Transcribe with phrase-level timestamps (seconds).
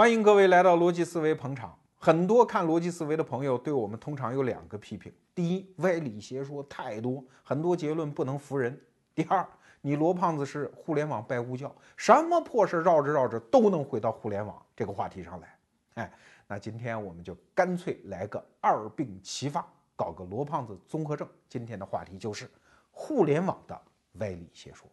[0.00, 1.78] 欢迎各位来到逻辑思维捧场。
[1.98, 8.72] 很多看逻辑思维的朋友对我们通常有两个批评：第一，歪理邪说太多，很多结论不能服人；
[9.14, 9.46] 第二，
[9.82, 15.58] 你罗胖子是互联网拜物教，什么破事绕着绕着都能回到互联网这个话题上来。
[15.96, 16.10] 哎，
[16.46, 19.62] 那今天我们就干脆来个二病齐发，
[19.96, 21.28] 搞个罗胖子综合症。
[21.46, 22.50] 今天的话题就是
[22.90, 23.78] 互联网的
[24.14, 24.88] 歪理邪说。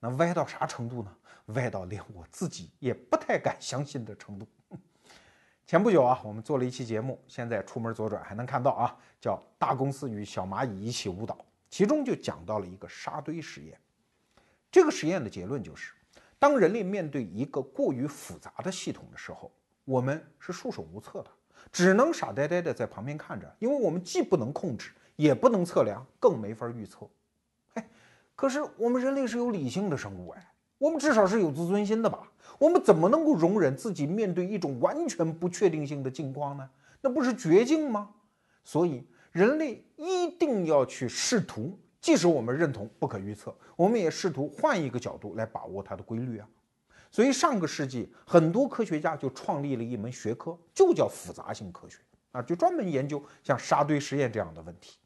[0.00, 1.16] 那歪到啥程度呢？
[1.54, 4.46] 歪到连我自己也不太敢相信的程度。
[5.66, 11.34] 前不久啊，我们做了一期节目，现在出门左转还能看到啊，叫《大公司与小蚂蚁一起舞蹈》，
[11.70, 13.78] 其中就讲到了一个沙堆实验。
[14.70, 15.92] 这个实验的结论就是，
[16.38, 19.50] 当人类面对一个过于复杂的系统的时候，
[19.84, 21.30] 我们是束手无策的，
[21.72, 27.08] 只能傻呆呆的在旁边看着，因为我们既不能控制，也不能测量，更没法预测。
[28.38, 30.52] 可是我们人类是有理性的生物哎。
[30.78, 32.22] 我们至少是有自尊心的吧？
[32.56, 36.70] 我们怎么能够容忍自己面对一种完全不确定性的境况呢？
[37.00, 38.10] 那不是绝境吗？
[38.62, 46.48] 所以人类一定要去试图，即使我们认同不可预测，我们也试图换一个角度来把握它的规律啊。
[47.10, 51.98] 所以上个世纪很多科学家就创立了一门学科，就叫复杂性科学
[52.30, 54.96] 啊，就专门研究像沙堆实验这样的问题。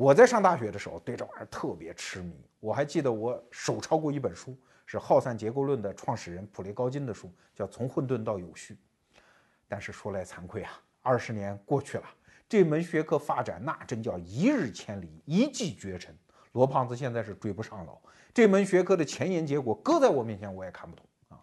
[0.00, 4.56] 我在上大学的时候对这玩意儿特别痴迷，我还记得我手抄过一本书。
[4.86, 8.74] 是耗散结构论的创始人普雷高津的书，叫《从混沌到有序》。
[9.68, 12.04] 但是说来惭愧啊，二十年过去了，
[12.48, 16.16] 这门学科发展那真叫一日千里，一骑绝尘。
[16.52, 17.92] 罗胖子现在是追不上了。
[18.32, 21.36] 这门学科的前沿结果搁在我面前，我也看不懂啊。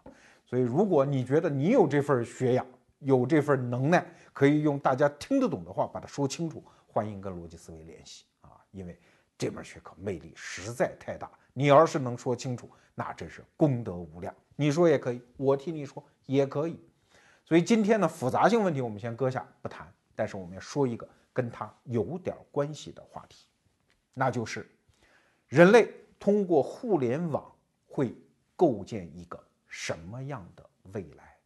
[0.43, 2.65] 所以，如果你觉得你有这份学养，
[3.01, 8.25] 有这份能耐，可以用大家听得懂的话把它说清楚，欢迎跟逻辑思维联系，
[8.77, 8.99] 因为
[9.37, 11.29] 这门学科魅力实在太大。
[11.53, 14.33] 你要是能说清楚，那真是功德无量。
[14.55, 16.79] 你说也可以，我替你说也可以。
[17.43, 23.47] 所以今天呢，复杂性问题我们先搁下不谈，但是我们要说一个跟它有点关系的话题，
[24.13, 24.69] 那就是
[25.47, 27.51] 人类通过互联网
[27.87, 28.15] 会
[28.55, 31.37] 构建一个什么样的未来？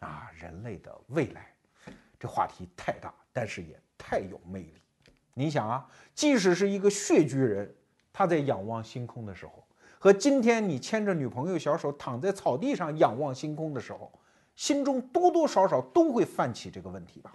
[0.00, 1.54] 啊，人类的未来，
[2.18, 4.82] 这话题太大，但是也太有魅力。
[5.34, 7.74] 你想啊，即使是一个穴居人。
[8.16, 9.66] 他在仰望星空的时候，
[9.98, 14.12] 和今天你牵着女朋友小手躺在草地上仰望星空的时候，
[14.54, 17.32] 心中多多少少都会泛起这个问题吧？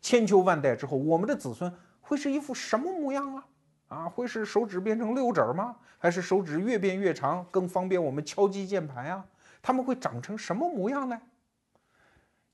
[0.00, 3.46] 千秋万代之后，我们的子孙会是一副什么模样啊？
[3.88, 5.74] 啊，会是手指变成六指吗？
[5.98, 9.26] 还是手指越变越长，更方便我们敲击键盘啊？
[9.60, 11.20] 他们会长成什么模样呢？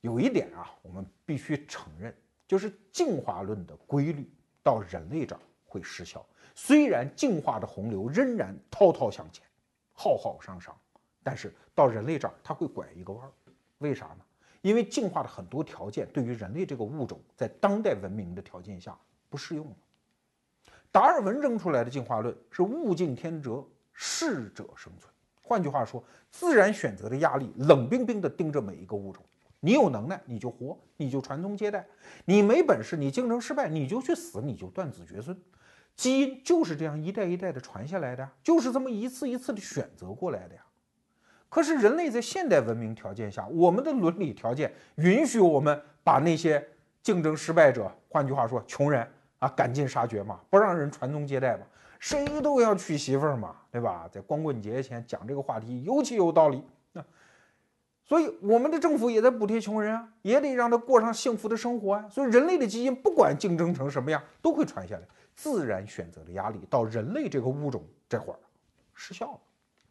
[0.01, 2.17] 有一点啊，我们必须承认，
[2.49, 4.27] 就是进化论的规律
[4.67, 6.27] 到人类这儿会失效。
[6.57, 9.47] 虽然进化的洪流仍然滔滔向前，
[9.93, 10.77] 浩浩汤汤，
[11.23, 13.31] 但是到人类这儿，它会拐一个弯儿。
[13.79, 14.25] 为啥呢？
[14.63, 19.77] 因为进化的很多条件对于人类这个物种在当代文明的条件下不适用了。
[20.91, 25.13] 达尔文扔出来的进化论是物竞天择，适者生存。
[25.43, 26.03] 换句话说，
[26.33, 29.25] 自然选择的压力冷冰冰地盯着每一个物种。
[29.61, 31.81] 你有能耐你就活，你就传宗接代；
[32.25, 35.37] 你没本事，你竞争失败，你就去死，你就断子绝孙。
[35.97, 40.61] 基因就是这样一代一代的传下来的，就是这么一次一次的选择过来的呀。
[41.49, 46.63] 可是人类在现代文明条件下，我们的伦理条件允许我们把那些
[47.03, 51.65] 竞争失败者，换句话说，穷人啊，赶尽杀绝嘛，不让人传宗接代嘛，
[51.99, 54.07] 谁都要娶媳妇儿嘛，对吧？
[54.13, 56.63] 在光棍节前讲这个话题尤其有道理。
[58.07, 62.09] 所以我们的政府也在补贴穷人啊，也得让他过上幸福的生活啊。
[62.09, 65.03] 所以人类的基因不管竞争成什么样，都会传下来。
[65.35, 68.39] 自然选择的压力到人类这个物种这会儿
[68.95, 69.41] 失效了，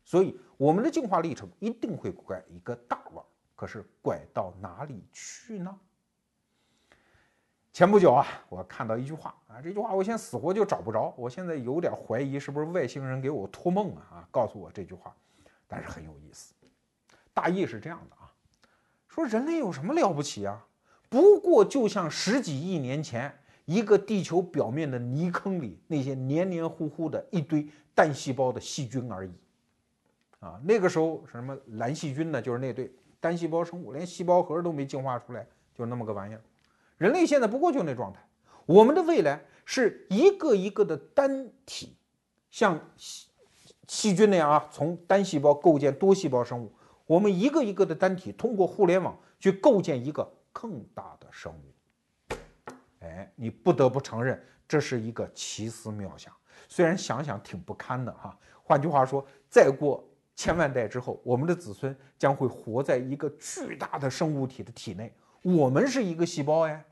[0.04, 3.24] 所以我们的进化历程一定会拐一个大弯。
[3.54, 5.78] 可是拐到哪里去呢？
[7.74, 15.14] 前不久啊，我看到一句话啊，这句话我现在死活就找不着，我现在有点怀疑是不是外星人给我托梦啊啊，告诉我这句话，
[15.68, 16.55] 但是很有意思。
[17.36, 18.34] 大意是这样的啊，
[19.08, 20.66] 说人类有什么了不起啊？
[21.10, 23.32] 不过就像十几亿年前。
[23.66, 29.32] 一个地球表面的泥坑里，那些黏黏糊糊的一堆单细胞的细菌而已，
[30.40, 32.40] 啊，那个时候什么蓝细菌呢？
[32.40, 36.42] 就是那堆单细胞生物，连细胞核都没进化出来，就那么个玩意儿。
[37.00, 38.24] 人类现在不过就那状态。
[38.68, 41.98] 我们的未来是一个一个的单体，
[42.52, 43.30] 像细
[43.88, 46.72] 细菌那样啊，从单细胞构建多细胞生物。
[47.06, 52.36] 我们一个一个的单体，通过互联网去构建一个更大的生物。
[53.02, 56.34] 哎，你不得不承认这是一个奇思妙想，
[56.68, 58.38] 虽然想想挺不堪的哈。
[58.64, 60.04] 换句话说，再过
[60.36, 65.14] 千万代之后，我们的子孙将会活在一个巨大的生物体的体内，
[65.44, 66.84] 我们是一个细胞哎，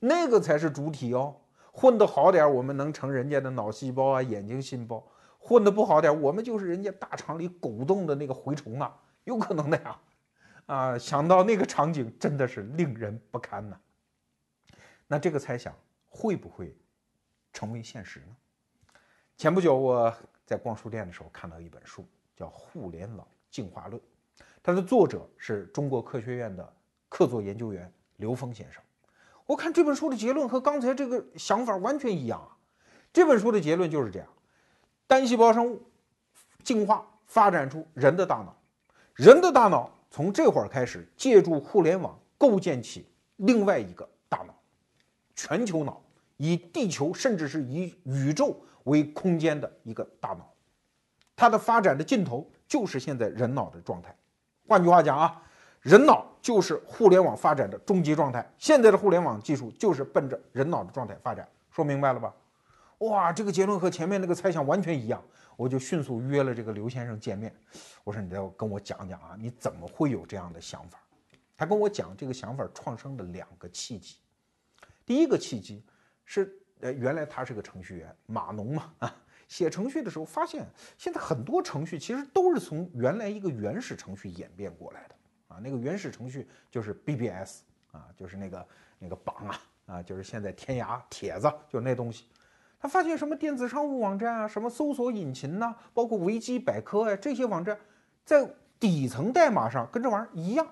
[0.00, 1.36] 那个才是主体哦。
[1.72, 5.02] 混得好点，我们能成人家的脑细胞啊、眼睛细胞；
[5.38, 10.00] 混得不好点，我们就是人家大肠里狗洞的那个蛔虫啊，有可能的呀。
[10.66, 13.78] 啊，想到那个场景，真的是令人不堪呐。
[15.06, 15.76] 那这个猜想
[16.08, 16.76] 会不会
[17.52, 18.36] 成为现实呢？
[19.36, 20.14] 前不久我
[20.46, 22.06] 在逛书店的时候看到一本书。
[22.36, 24.02] 叫《互联网进化论》，
[24.60, 26.76] 它的作者是中国科学院的
[27.08, 28.82] 客座研究员刘峰先生。
[29.46, 32.58] 我看这本书的结论和刚才这个想法完全一样啊！
[33.12, 34.28] 这本书的结论就是这样：
[35.06, 35.80] 单细胞生物
[36.64, 38.60] 进化发展出人的大脑，
[39.14, 43.06] 人的大脑从这会儿开始借助互联网构建起
[43.36, 44.52] 另外一个大脑——
[45.36, 46.02] 全球脑，
[46.36, 50.52] 以地球甚至是以宇宙为空间的一个大脑。
[51.36, 54.14] 它的发展的尽头就是现在人脑的状态。
[54.66, 55.40] 换句话讲啊，
[55.80, 58.44] 人脑就是互联网发展的终极状态。
[58.58, 61.48] 现在的互联网技术就是奔着人脑的状态发展。
[61.70, 62.34] 说明白了吧？
[62.98, 65.22] 哇，这个结论和前面那个猜想完全一样。
[65.56, 67.54] 我就迅速约了这个刘先生见面。
[68.02, 70.98] 我说你要跟我讲讲啊，你怎么会有这样的想法？
[71.56, 74.16] 他跟我讲这个想法创生的两个契机。
[75.06, 75.84] 第一个契机
[76.24, 79.16] 是，呃，原来他是个程序员，码农嘛啊。
[79.46, 80.66] 写程序的时候发现，
[80.96, 85.14] 现在很多程序其实都是从原来一个原始程序演变过来的
[85.48, 85.58] 啊。
[85.62, 87.60] 那个原始程序就是 BBS
[87.92, 88.68] 啊，就是那个
[88.98, 92.26] 那个榜啊啊，就是现在天涯帖子，就那东西。
[92.84, 97.74] 他发现什么电子商务网站啊，什么搜索引擎呐，包括维基百科啊，这些网站
[98.26, 98.46] 在
[98.78, 100.68] 底层代码上跟这玩意儿一样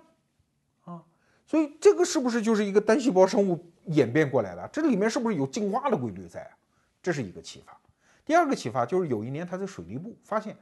[0.85, 1.03] 啊。
[1.47, 4.69] 所以这个是不是就是一个单细胞生物演变过来的？
[4.71, 6.51] 这里面是不是有进化的规律在啊？
[7.03, 7.75] 这是一个启发。
[8.27, 10.55] 第二个启发就是有一年他在水利部发现，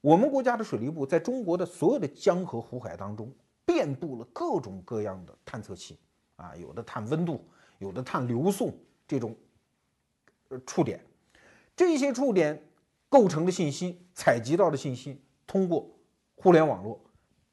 [0.00, 3.30] 我们国家的水利部在中国的所有的江河湖海当中
[3.66, 5.98] 遍布了各种各样的探测器，
[6.36, 7.44] 啊，有的探温度，
[7.78, 8.74] 有的探流速
[9.06, 9.36] 这种
[10.60, 11.04] 触点，
[11.76, 12.62] 这些触点
[13.08, 15.90] 构成的信息、采集到的信息，通过
[16.34, 17.00] 互联网络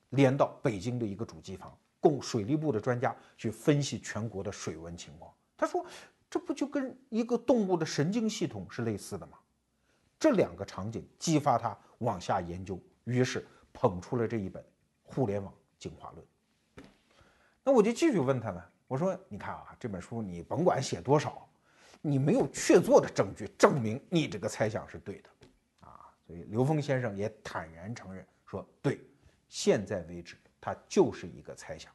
[0.10, 5.34] 连到北京的一个主机房，供水利部的专家去分析全国的水文情况。
[5.56, 5.86] 他说，
[6.30, 9.38] 这不就跟一个动物的神经系统是类似的吗？
[10.20, 14.62] 这两个场景激发他往下研究，于是捧出了这一本
[15.04, 16.26] 《互联网进化论》。
[17.64, 21.48] 那我就继续问他们，我说：“你看啊，这本书你甭管写多少，
[22.02, 25.30] 你没有确凿的证据证明你这个猜想是对的
[25.82, 29.00] 啊。”所以刘峰先生也坦然承认说：“对，
[29.48, 31.92] 现在为止，它就是一个猜想。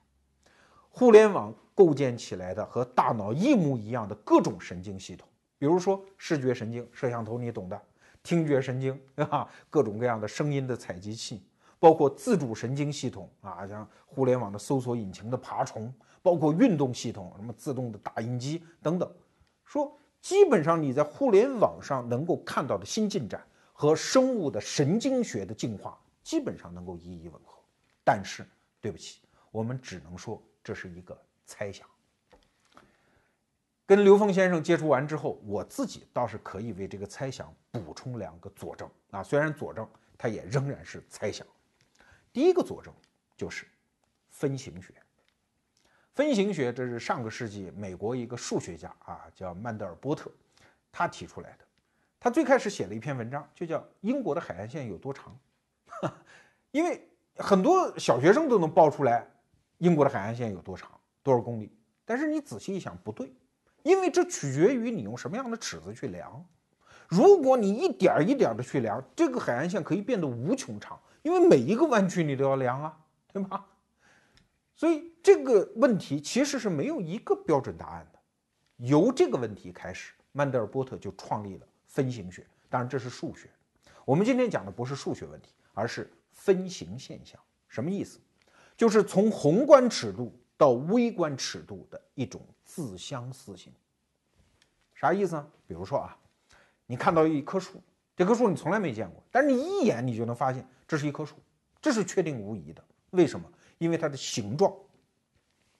[0.90, 7.80] 互联网构建起来的和大脑一模一样的各种神经系统，比如说视觉神经，摄像头你懂的。”
[8.22, 9.00] 听觉神经
[9.30, 11.46] 啊，各种各样的声音的采集器，
[11.78, 19.08] 包括自主神经系统啊，像互联网的搜索引擎的爬虫，包括运动系统，什么自动的打印机等等。
[19.66, 27.60] 说基本上你在互联网上能够看到的新进展和生物的神经学的进化，基本上能够一一吻合。
[28.02, 28.48] 但是
[28.80, 29.20] 对不起，
[29.50, 31.86] 我们只能说这是一个猜想。
[33.84, 41.46] 跟刘峰先生接触完之后，我自己倒是可以为这个猜想补充两个佐证啊，虽然佐证它也仍然是猜想。
[42.32, 42.92] 第一个佐证
[43.36, 43.66] 就是
[44.30, 44.92] 分形学。
[46.16, 50.30] 分形学这是上个世纪美国一个数学家啊，叫曼德尔波特，
[50.90, 51.58] 他提出来的。
[52.18, 55.38] 他最开始写了一篇文章，就叫《英国的海岸线有多长》，
[56.72, 57.06] 因为
[57.36, 59.28] 很多小学生都能报出来
[59.76, 60.90] 英国的海岸线有多长，
[61.22, 61.70] 多少公里。
[62.06, 63.30] 但是你仔细一想，不对。
[63.82, 66.42] 因为这取决于你用什么样的尺子去量。
[67.08, 72.98] 如果你一点儿一点儿的去量，这个海岸线可以变得无穷长，因为每一个弯曲你都要量啊，
[73.30, 73.66] 对吧？
[74.76, 78.18] 所以这个问题其实是没有一个标准答案的。
[78.76, 82.46] 由这个问题开始，曼德尔波特就创立了分形学。
[82.68, 83.50] 当然这是数学，
[84.04, 87.40] 我们今天讲的不是数学问题，而是分形现象。
[87.66, 88.20] 什么意思？
[88.76, 92.40] 就是从宏观尺度到微观尺度的一种。
[92.68, 93.72] 自相似性，
[94.92, 95.46] 啥意思呢？
[95.68, 96.18] 比如说啊，
[96.84, 97.80] 你看到一棵树，
[98.16, 101.36] 这棵树你从来没见过，但是你一眼你就能发现这是一棵树，
[101.80, 102.84] 这是确定无疑的。
[103.10, 103.48] 为什么？
[103.78, 104.74] 因为它的形状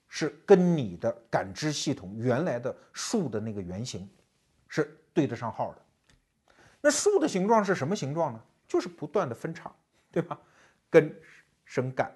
[0.07, 4.09] 是跟你的感知系统原来的树的那个原型
[4.67, 5.81] 是对得上号的。
[6.79, 8.41] 那树的形状是什么形状呢？
[8.67, 9.73] 就是不断的分叉，
[10.11, 10.39] 对吧？
[10.89, 11.13] 根
[11.65, 12.11] 生干，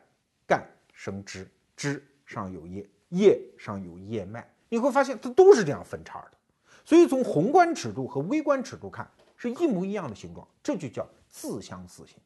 [0.48, 4.48] 干生枝，枝上有叶，叶上有叶脉。
[4.70, 6.38] 你会发现它都是这样分叉的，
[6.86, 12.18] 所以从宏观尺度和微观尺度看是一模一样的形状，这就叫自相似性。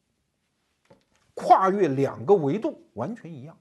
[1.36, 3.56] 跨越两个维度完全一样。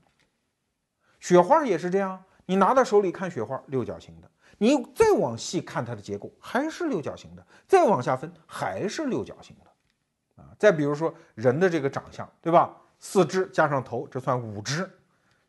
[1.20, 12.82] 雪花也是这样，你拿到手里看雪花，六角形的，你再往细看它的结构还是六角形的，再往下分还是六角形的，啊，再比如说人的这个长相，对吧？
[13.00, 14.89] 四肢加上头，这算五肢，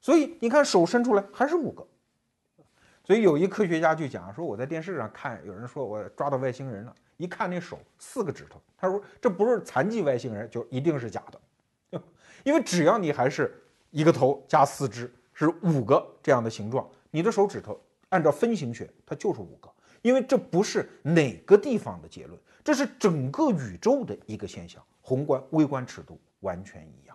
[0.00, 1.87] 所以你看手伸出来还是五个。
[3.04, 11.40] 所以有一科学家就讲说，我在电视上看有人说我抓到外星人了，一看那手四个指头，他说这不是残疾外星人，就一定是假的，
[12.45, 15.12] 因为只要你还是一个头加四肢。
[15.38, 27.15] 是五个这样的形状，你的手指头按照分形学，它就是五个，因为这不是哪个地方的结论，这是整个宇宙的一个现象，宏观、微观尺度完全一样。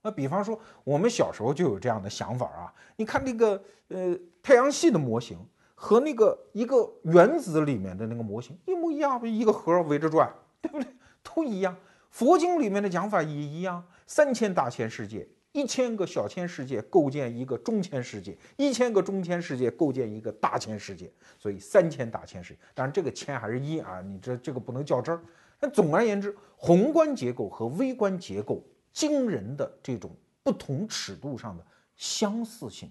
[0.00, 5.38] 那比方说，我们小时候就有这样的想法啊，你看那个呃太阳系的模型
[5.74, 10.90] 和那个一个原子里面的那个模型一模一样，一个核围着转，对不对？
[11.22, 11.76] 都一样。
[12.08, 15.26] 佛经里面的讲法也一样，三千大千世界。
[15.54, 22.60] 一千个小千世界构建一个中千世界，一千个中千世界构建一个大千世界，所以三千大千世界。
[22.72, 25.22] 当然，这个千还是一啊，你这这个不能较真儿。
[25.60, 30.10] 那总而言之，宏观结构和微观结构惊人的这种
[30.42, 31.62] 不同尺度上的
[31.96, 32.90] 相似性，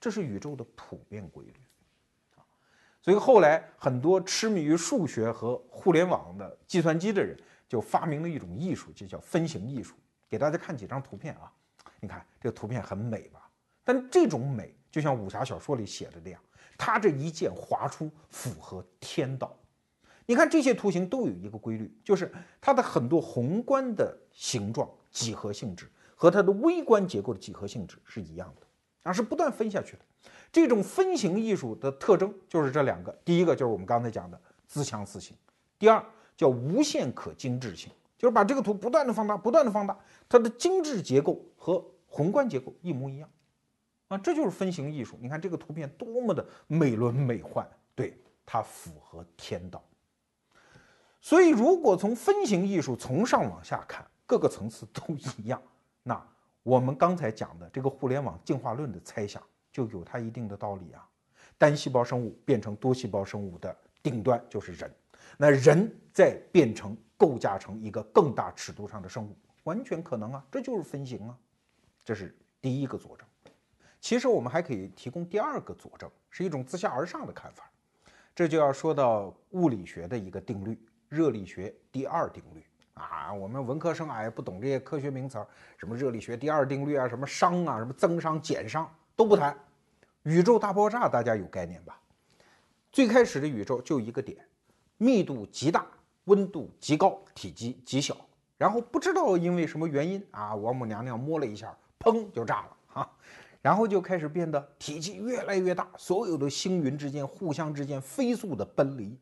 [0.00, 1.52] 这是宇宙的普遍规律
[2.36, 2.40] 啊。
[3.02, 7.36] 所以后来很多痴迷于数学和互联网的计算机的人，
[7.68, 9.94] 就发明了一种艺术，就叫分形艺术。
[10.28, 11.52] 给大家看几张图片啊。
[12.00, 13.48] 你看这个图片很美吧？
[13.82, 16.40] 但这种美就像武侠小说里写的那样，
[16.76, 19.56] 它这一剑划出符合天道。
[20.26, 22.30] 你看这些图形都有一个规律，就是
[22.60, 28.66] 它的很多宏观的形状几何性质和它的微观结构的几何性质是一样的，
[29.02, 30.00] 而是不断分下去的。
[30.52, 35.34] 这种分形艺术的特征就是这两个：第一个就是我们刚才讲的自相似性；
[35.78, 36.04] 第二
[36.36, 37.90] 叫无限可精致性。
[38.18, 39.96] 就是把这个图不断的放大，不断的放大，
[40.28, 43.30] 它的精致结构和宏观结构一模一样，
[44.08, 45.16] 啊，这就是分形艺术。
[45.20, 49.82] 你看这个图片多么的美轮美奂，对它符合天道。
[51.20, 55.62] 所以，如果从分形艺术从上往下看，各个层次都一样，
[56.02, 56.20] 那
[56.62, 61.06] 我们刚才讲的这个互联网进化论的猜想就有它一定的道理啊。
[61.56, 64.94] 单细胞生物变成多细胞生物的顶端就是人，
[65.38, 66.94] 那人再变成。
[67.20, 71.36] 构架成一个更大尺度上的生物，完全可能啊，这就是分形啊，
[72.04, 73.26] 这是第一个佐证。
[74.00, 77.68] 其实我们还可以提供第二个佐证，是一种自下而上的看法。
[78.36, 80.80] 这就要说到物理学的一个定律——
[81.10, 82.64] 热力学第二定律
[82.94, 83.34] 啊。
[83.34, 85.44] 我们文科生哎不懂这些科学名词，
[85.76, 89.58] 什么热力学第二定律啊，什么熵啊，什么增熵减熵都不谈。
[90.22, 92.00] 宇宙大爆炸大家有概念吧？
[92.92, 94.46] 最开始的宇宙就一个点，
[94.98, 95.86] 密度极大。
[96.24, 98.14] 温度极高，体积极小，
[98.58, 103.10] 然后不知道因为什么原因啊，王母娘娘摸了一下，砰就炸了哈，
[103.62, 109.18] 然后就开始变得体积越来越大，所有的星云之间互相之间飞速的奔离，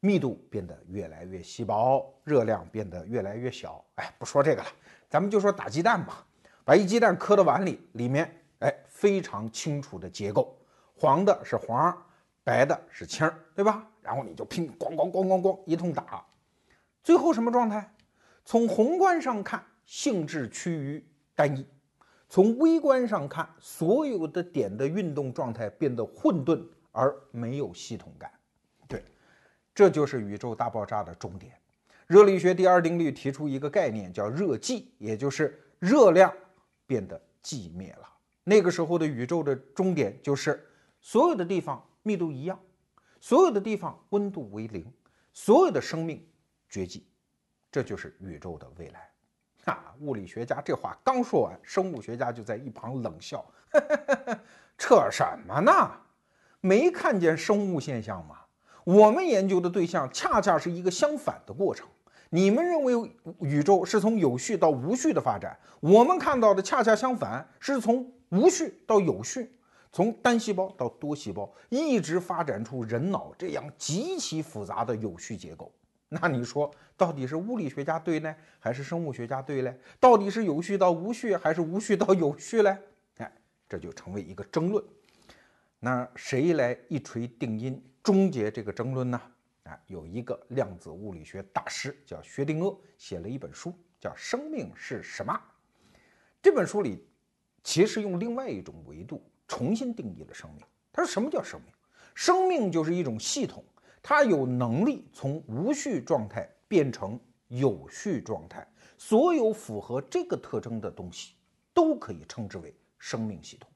[0.00, 3.82] 密度变得越来越稀薄，热量变得越来越小。
[3.94, 4.68] 哎，不说这个了，
[5.08, 6.22] 咱们就说打鸡蛋吧，
[6.66, 10.54] 把一鸡蛋磕到碗里，里面哎非常清楚的结构，
[10.94, 11.96] 黄的是黄，
[12.50, 13.88] 白的是青，对吧？
[14.02, 16.26] 然后你就拼咣咣咣咣咣一通打，
[17.00, 17.88] 最后什么状态？
[18.44, 21.62] 从宏观上看，性质趋于单一；
[22.28, 28.28] 从微观上看，所有的点的运动状态变得混沌而没有系统感。
[28.88, 29.04] 对，
[29.72, 31.52] 这就是宇宙大爆炸的终点。
[32.08, 36.34] 热力学第二定律提出一个概念，叫热寂，也就是热量
[36.84, 38.08] 变得寂灭了。
[38.42, 40.68] 那个时候的宇宙的终点就是
[41.00, 42.58] 所有的地方密度一样。
[43.20, 44.90] 所有的地方温度为零，
[45.32, 46.26] 所有的生命
[46.68, 47.06] 绝迹，
[47.70, 49.10] 这就是宇宙的未来。
[49.66, 53.44] 啊，物理学家这话刚说完，生物学家就在一旁冷笑
[54.78, 55.92] ：“扯什么呢？
[56.62, 58.36] 没看见生物现象吗？
[58.84, 61.86] 我们研究的对象恰恰是一个相反的过程。
[62.30, 62.94] 你们认为
[63.40, 69.54] 宇宙是从有序到无序的发展，我们看到的恰恰相反，是从无序到有序。”
[69.92, 75.72] 从单细胞到多细胞，一直发展出人脑这样极其复杂的有序结构。
[76.08, 79.78] 那你说，到底是物理学家对呢，还是生物学家对嘞？
[79.98, 82.76] 到底是有序到无序，还是无序到有序嘞？
[83.18, 83.32] 哎，
[83.68, 84.84] 这就成为一个争论。
[85.78, 89.20] 那谁来一锤定音，终结这个争论呢？
[89.64, 95.32] 啊，有一个量子物理学大师叫薛定谔，写了一本书，叫《生命是什么》。
[96.42, 97.06] 这本书里，
[97.62, 99.22] 其实用另外一种维度。
[99.50, 100.64] 重新定义了生命。
[100.92, 101.72] 他说：“什么叫生命？
[102.14, 103.64] 生命就是一种系统，
[104.00, 108.64] 它有能力从无序状态变成有序状态。
[108.96, 111.34] 所有符合这个特征的东西
[111.74, 113.68] 都可以称之为生命系统。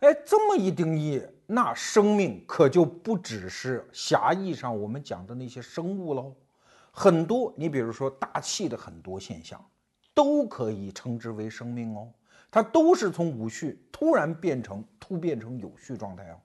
[0.00, 6.34] 哎，这么一定义，那生命可就不只是狭义上我们讲的那些生物喽。
[6.90, 9.64] 很多，你比如说大气的很多现象，
[10.12, 12.12] 都可以称之为生命哦。
[12.50, 16.36] 它都是从无序突然变成突变成有序状态哦。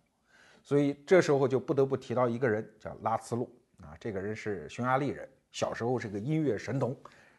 [0.61, 3.47] 所以这时候就不得不提到一个人，叫拉斯洛
[3.81, 3.95] 啊。
[3.99, 6.95] 这个人是匈牙利人，小时候是个音乐神童，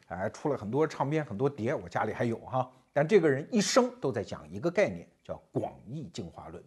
[0.07, 2.71] 哎，出了很多唱片、很多碟，我家里还有哈。
[2.93, 6.63] 但这个人一生都在讲一个概念，叫广义进化论。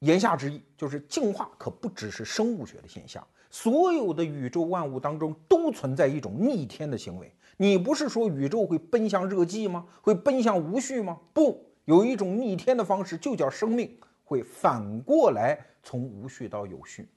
[0.00, 7.34] 言下之意就是，进化可不只是生物学的现象，所有的宇宙万物当中都存在一种逆天的行为。
[7.58, 9.86] 你不是说宇宙会奔向热寂吗？
[10.00, 11.20] 会奔向无序吗？
[11.34, 17.08] 不，有一种逆天的方式，就叫生命会反过来从无序到有序。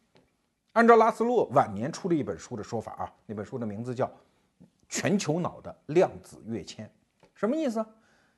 [0.73, 4.05] 按照拉斯洛晚年出的一本书的说法啊，那本书的名字叫
[4.89, 6.87] 《全球脑的量子跃迁》，
[7.35, 7.85] 什么意思？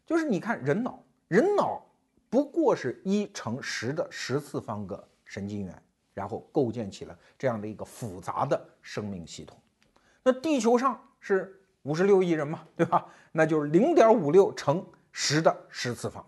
[0.06, 1.86] 就是你看人脑，人脑。
[2.30, 5.84] 不过是一乘十的十次方个神经元，
[6.16, 9.56] 然后构建起了这样的一个复杂的生命系统。
[10.24, 13.06] 那地球上是五十六亿人嘛， 对吧？
[13.32, 16.26] 那就是零点五六乘十的十次方。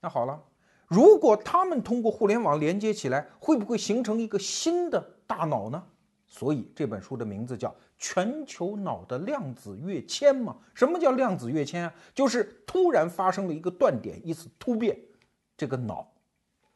[0.00, 0.42] 那好了，
[0.86, 5.82] 如果他们通过互联网连接起来，会不会形成一个新的大脑呢？
[6.28, 7.68] 所以这本书的名字叫
[7.98, 10.56] 《全球脑的量子跃迁》嘛。
[10.74, 11.94] 什么叫量子跃迁啊？
[12.14, 14.98] 就是突然发生了一个断点，一次突变。
[15.56, 16.12] 这个脑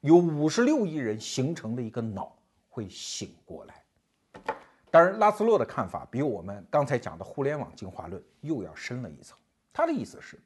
[0.00, 2.34] 由五十六亿人形成的一个脑
[2.68, 3.79] 会醒过来。
[4.90, 9.38] 当然，拉斯洛的看法比我们刚才讲的互联网进化论又要深了一层。
[9.72, 10.36] 他的意思是，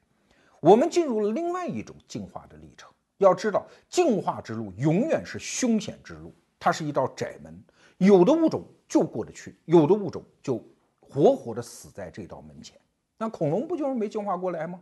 [0.59, 2.91] 我们进入了另外一种进化的历程。
[3.17, 7.63] 要知道，进化之路永远是凶险之路，它是一道窄门，
[7.97, 10.63] 有的物种就过得去，有的物种就
[10.99, 12.79] 活活的死在这道门前。
[13.17, 14.79] 那恐龙不就是没进化过来吗？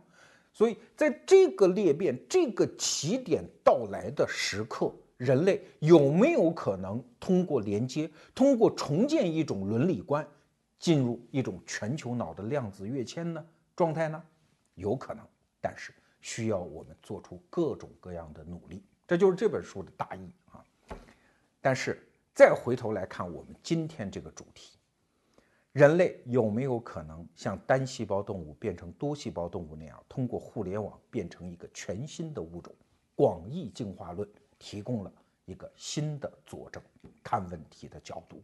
[0.52, 4.92] 所以，在这个裂变、这个起点到来的时刻，
[5.24, 10.26] 人类有没有可能通过连接、通过重建一种伦理观，
[10.78, 13.44] 进入一种全球脑的量子跃迁呢？
[13.74, 14.22] 状态呢？
[14.74, 15.26] 有可能，
[15.62, 18.84] 但是需要我们做出各种各样的努力。
[19.06, 20.62] 这就是这本书的大意啊。
[21.62, 24.78] 但是再回头来看我们今天这个主题。
[25.72, 32.74] 人类有没有可能像单细胞动物变成多细胞动物那样，通过互联网变成一个全新的物种？
[33.16, 34.28] 广义进化论
[34.64, 35.12] 提供了
[35.44, 36.82] 一个新的佐证，
[37.22, 38.42] 看问题的角度。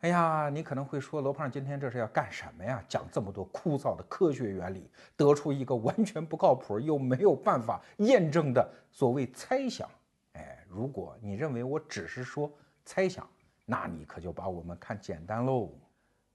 [0.00, 2.84] 哎呀，你可能会说，罗胖今天这是要干什么呀？
[2.88, 9.88] 讲这么多枯燥的科学原理，得出一个完全不靠谱又没有办法验证的所谓猜想。
[10.32, 12.50] 哎，如果你认为我只是说
[12.84, 13.28] 猜想，
[13.64, 15.70] 那你可就把我们看简单喽。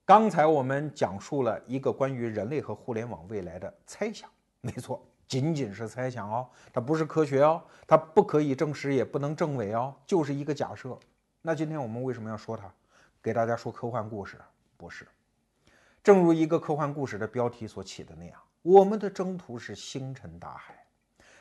[0.06, 4.30] 刚才我们讲述了一个关于人类和互联网未来的猜想，
[4.62, 11.00] 没错，仅仅是猜想哦，它不是科学哦，它不可以证实，也不能证伪哦，就是一个假设。
[11.42, 12.70] 那今天我们为什么要说它？
[13.24, 14.38] 给大家说科幻故事？
[14.76, 15.08] 不是，
[16.04, 20.86] 正如一个科幻故事的标题所起的那样，我们的征途是星辰大海，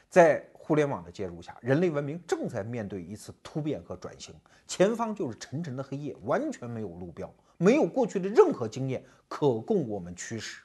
[0.09, 4.33] 在互联网的介入下，人类文明正在面对一次突变和转型，
[4.69, 7.29] 前方就是沉沉的黑夜，完全没有路标。
[7.57, 10.63] 没有过去的任何经验可供我们驱使，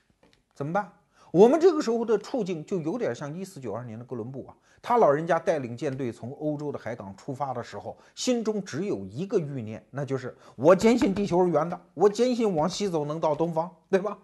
[0.53, 0.93] 怎么办？
[1.31, 14.17] 我们这个时候的处境就有点像一四九二年的哥伦布啊，他老人家带领舰队从欧洲的海港出发的时候，心中只有一个欲念，那就是我坚信地球是圆的，我坚信往西走能到东方，对吧？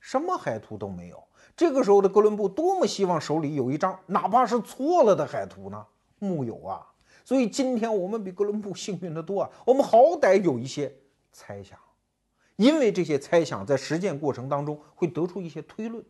[0.00, 1.22] 什么海图都没有。
[1.56, 5.86] 这个时候的哥伦布多么希望手里有一张哪怕是错了的海图呢？
[6.18, 6.86] 木有啊。
[7.24, 10.94] 所以今天我们比哥伦布幸运的多啊，我们好歹有一些
[11.32, 11.78] 猜想。
[12.56, 16.04] 因为这些猜想在实践过程当中会得出一些推论，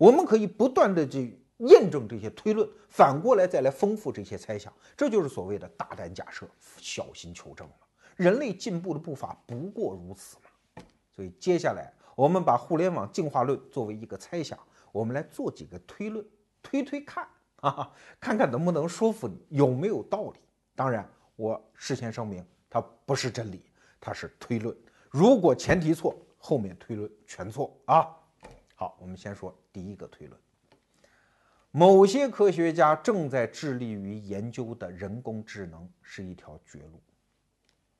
[0.00, 7.74] 我们可以不断的去验证这些推论，反过来再来丰富这些猜想，这就是所谓的大胆假设，小心求证了。
[8.16, 10.82] 人类进步的步伐不过如此嘛。
[11.14, 14.58] 所以接下来我们把互联网进化论作为一个猜想，
[14.90, 16.24] 我们来做几个推论，
[16.62, 20.40] 推推看啊， 看看能不能说服你，有没有道理。
[20.74, 23.62] 当然，我事先声明，它不是真理，
[24.00, 24.74] 它是推论。
[25.10, 28.16] 如果前提错，后面推论全错啊！
[28.80, 30.40] 好，我们先说第一个推论：
[31.70, 36.98] 某些科学家正在致力于研究的人工智能是一条绝路。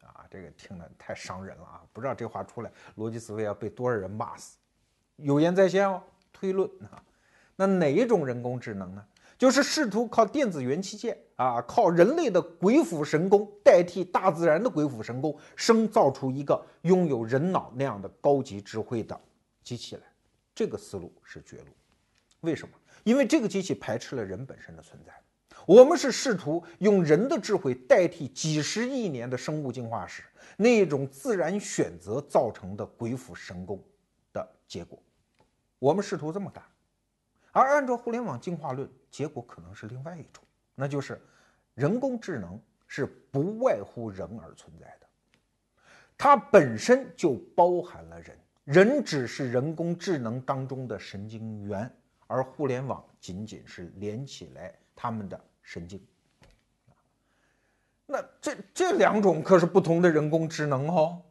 [0.00, 1.82] 啊，这个听着太伤人了啊！
[1.92, 4.56] 不知道这话出来，逻辑思维要被多少人骂死？
[5.16, 7.04] 有言在先哦，推论啊，
[7.56, 9.04] 那哪一种人工智能呢？
[9.36, 19.20] 就是试图靠电子元器件啊，靠人类的鬼斧神工代替大自然的鬼斧神工，生造出一个拥有人脑那样的高级智慧的
[19.62, 20.02] 机器来。
[20.60, 21.68] 这个思路是绝路。
[22.40, 22.74] 为什么？
[23.02, 25.10] 因为这个机器排斥了人本身的存在。
[25.64, 30.22] 我们是试图用人的智慧代替几十亿年的生物进化史
[30.58, 33.82] 那种自然选择造成的鬼斧神工
[34.34, 35.02] 的结果。
[35.78, 36.62] 我们试图这么干，
[37.52, 40.44] 而按照互联网进化论，结果可能是另外一种，
[40.74, 41.18] 那就是
[41.72, 45.06] 人工智能是不外乎人而存在的，
[46.18, 51.90] 它本身就包含了人，人只是人工智能当中的神经元，
[52.26, 55.40] 而互联网仅仅是连起来他们的。
[55.62, 56.04] 神经，
[58.06, 61.22] 那这这两种可是不同的人工智能哦。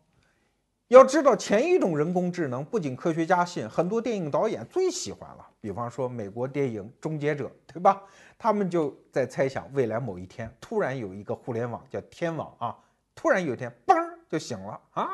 [0.87, 5.45] 要知道，前一种人工智能不仅科学家信，很多电影导演最喜欢了。
[5.59, 8.01] 比方说美国电影《终结者》，对吧？
[8.37, 12.77] 他们就在猜想，未来某一天突然有一个互联网叫天网啊，
[13.13, 13.93] 突然有一天嘣
[14.29, 15.05] 就醒了啊，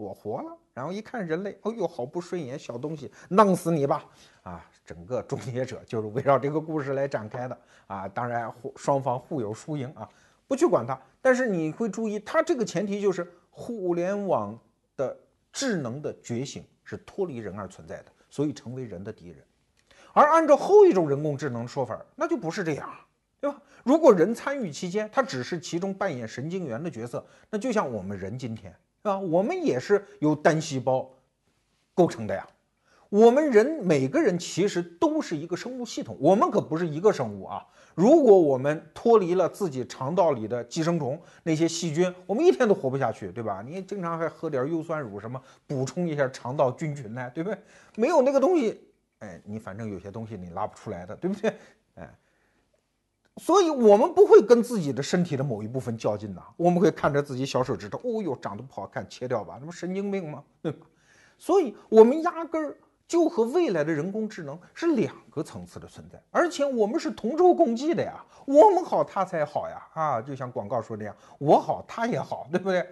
[0.00, 4.04] 我活了，然后一看人类，哎呦好不顺眼，小东西弄死你吧
[4.42, 4.64] 啊！
[4.84, 10.08] 整个终结者就是围绕这个故事来展开的啊，当然互双方互有输赢啊，
[10.48, 10.98] 不去管它。
[11.20, 14.58] 但是你会注意，它这个前提就是互联网
[14.96, 15.16] 的
[15.52, 19.44] 智能的觉醒是脱离人而存在的，所以成为人的敌人。
[20.12, 22.90] 而按照后一种人工智能说法，那就不是这样，
[23.38, 23.62] 对吧？
[23.84, 29.18] 如果人参与期间，他只是其中扮演神经元的角色，那就像我们人今天，是吧？
[29.18, 31.10] 我们也是由单细胞
[31.94, 32.46] 构成的呀。
[33.08, 37.66] 我们人每个人其实都是一个生物系统，我们可不是一个生物啊！
[37.96, 43.64] 如果我们脱离了自己肠道里的寄生虫那些细菌，我们一天都活不下去，对吧？
[43.66, 47.58] 你经常还喝点优酸乳什么补充一下肠道菌群呢，对不对？
[47.96, 48.80] 没有那个东西，
[49.18, 51.52] 哎，你反正有些东西你拉不出来的，对不对？
[51.96, 52.08] 哎，
[53.36, 60.42] 所以我们不会跟自己的身体的某一部分较劲的，我们会看着自己小手指头，哦哟，长得不好看，切掉吧，那不神经病吗？
[60.62, 60.74] 对？
[61.38, 62.76] 所以我们压根儿。
[63.10, 72.86] 就和未来的人工智能是两个层次的存在，而且我们是同舟共济的呀，我们好他才好呀，啊，就像广告说那样，我好他也好，对不对？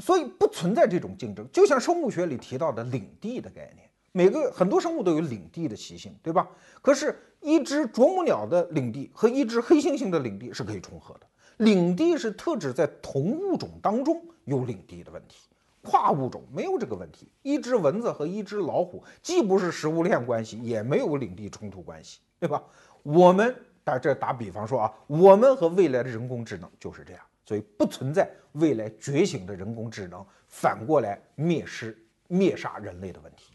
[0.00, 6.48] 所以不存在这种竞争，就像生物学里提到的领地的概念，每个很多生物都有领地的习性，对吧？
[6.80, 11.26] 可是，一只啄木鸟的领地和一只黑猩猩的领地是可以重合的，
[11.64, 15.48] 领地是特指在同物种当中有领地的问题。
[15.84, 22.62] 跨物种没有这个问题，一只蚊子和一只老虎既不是食物链关系，也没有领地冲突关系，对吧？
[23.02, 31.98] 我们打这打比方说啊，我们和未来的人工智能就是这样，所以不存在未来觉醒的人工智能反过来灭失
[32.28, 33.51] 灭杀人类的问题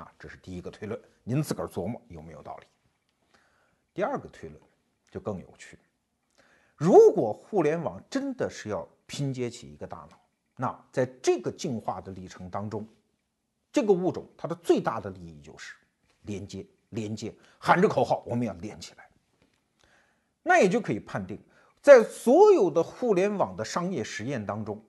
[0.00, 2.66] 啊，这是第一个推论，您自个儿琢磨有没有道理。
[3.92, 4.58] 第二个推论
[5.10, 5.78] 就更有趣，
[6.74, 10.18] 如果互联网真的是要拼接起一个大脑。
[10.56, 12.86] 那在这个进化的历程当中，
[13.70, 15.74] 这个物种它的最大的利益就是
[16.22, 19.06] 连接，连接，喊着口号，我们要连起来。
[20.42, 21.38] 那也就可以判定，
[21.82, 24.82] 在所有的互联网的商业实验当中，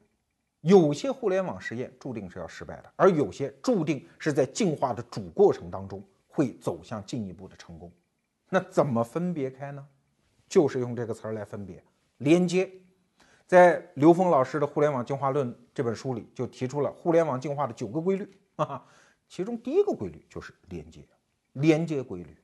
[0.62, 7.92] 有些互联网实验注定是要失败的，而有些注定是在进化的主过程当中会走向进一步的成功。
[8.50, 9.86] 那怎么分别开呢？
[10.48, 11.84] 就是用这个词儿来分别，
[12.18, 12.70] 连接。
[13.48, 18.86] 在刘峰老师的《互联网进化论》这本书里，就提出了互联网进化的九个规律啊，
[19.28, 21.06] 其中第一个规律就是连接，
[21.54, 22.38] 连接规律，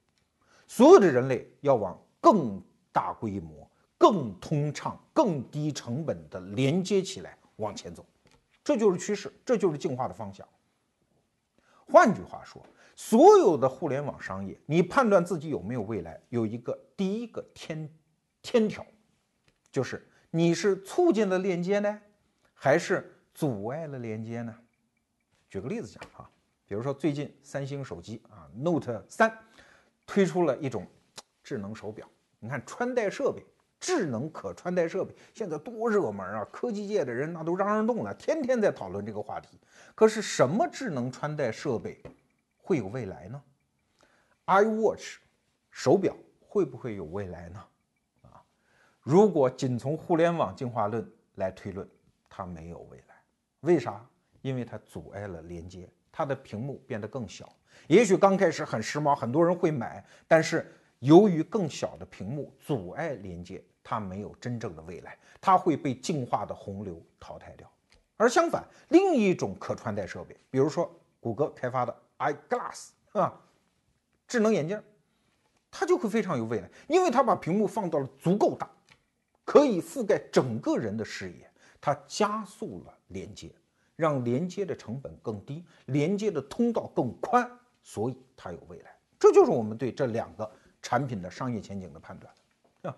[0.67, 8.03] 所有的人类要往更大规模、更通畅、更低成本的连接起来往前走，
[8.63, 10.47] 这就是趋势，这就是进化的方向。
[11.85, 12.65] 换句话说，
[12.95, 17.87] 所有的互联网商业，你判断自己有没有未来，有一个第一个天
[18.41, 18.83] 天条，
[19.71, 20.09] 就是。
[20.29, 22.01] 你是促进了链接呢，
[22.53, 24.53] 还是阻碍了连接呢？
[25.49, 26.29] 举个例子讲啊，
[26.67, 29.35] 比如说最近三星手机啊 Note 三
[30.05, 30.85] 推出了一种
[31.41, 32.07] 智能手表，
[32.39, 33.43] 你看穿戴设备，
[33.79, 36.47] 智能可穿戴设备现在多热门啊！
[36.51, 39.59] 科技界的人那都嚷嚷动了，天天在讨论这个话题。
[39.93, 42.01] 可是什么智能穿戴设备
[42.57, 43.41] 会有未来呢
[44.47, 45.17] ？iWatch
[45.69, 47.63] 手表会不会有未来呢？
[48.23, 48.41] 啊
[49.01, 51.87] 如果仅从互联网进化论来推论，
[52.29, 53.15] 它没有未来。
[53.61, 54.05] 为啥？
[54.41, 57.47] 因为它阻碍了连接，它的屏幕变得更小。
[57.87, 67.69] 也许刚开始很时髦，很多人会买，但是由于更小的屏幕阻碍连接，它没有真正的未来，它会被进化的洪流淘汰掉。
[68.15, 73.39] 而相反，另一种可穿戴设备，比如说谷歌开发的 iGlass 啊，
[74.27, 74.81] 智能眼镜，
[75.69, 78.69] 它就会非常有未来，因为它把屏幕放到了足够大。
[79.45, 83.49] 可以覆盖整个人的视野，它加速了连接，
[83.95, 87.49] 让连接的成本更低，连接的通道更宽，
[87.81, 88.93] 所以它有未来。
[89.17, 90.51] 这就是我们对这两个
[90.87, 92.33] 产品的商业前景的判断。
[92.83, 92.95] 啊，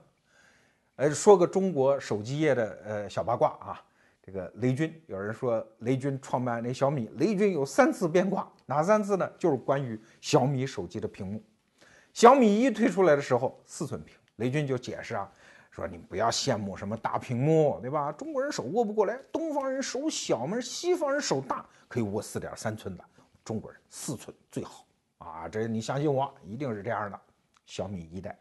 [0.97, 3.83] 呃，说个中国手机业的呃小八卦啊，
[4.21, 9.27] 这个雷军，有人说雷军创办那小米，雷军有三次变卦，哪三次呢？
[9.39, 11.41] 就是关于小米手机的屏幕。
[12.13, 15.27] 小米一推出来的时候，四寸屏，雷军就解释啊。
[15.71, 18.11] 说你不要羡慕什么大屏幕，对吧？
[18.11, 23.03] 中国人手握不过来，东方人手小嘛，西方人手大，可以握四点三寸的，
[23.43, 24.85] 中国人四寸最好
[25.17, 25.49] 啊！
[25.49, 27.19] 这你相信我，一定是这样的。
[27.69, 28.35] 小米一代，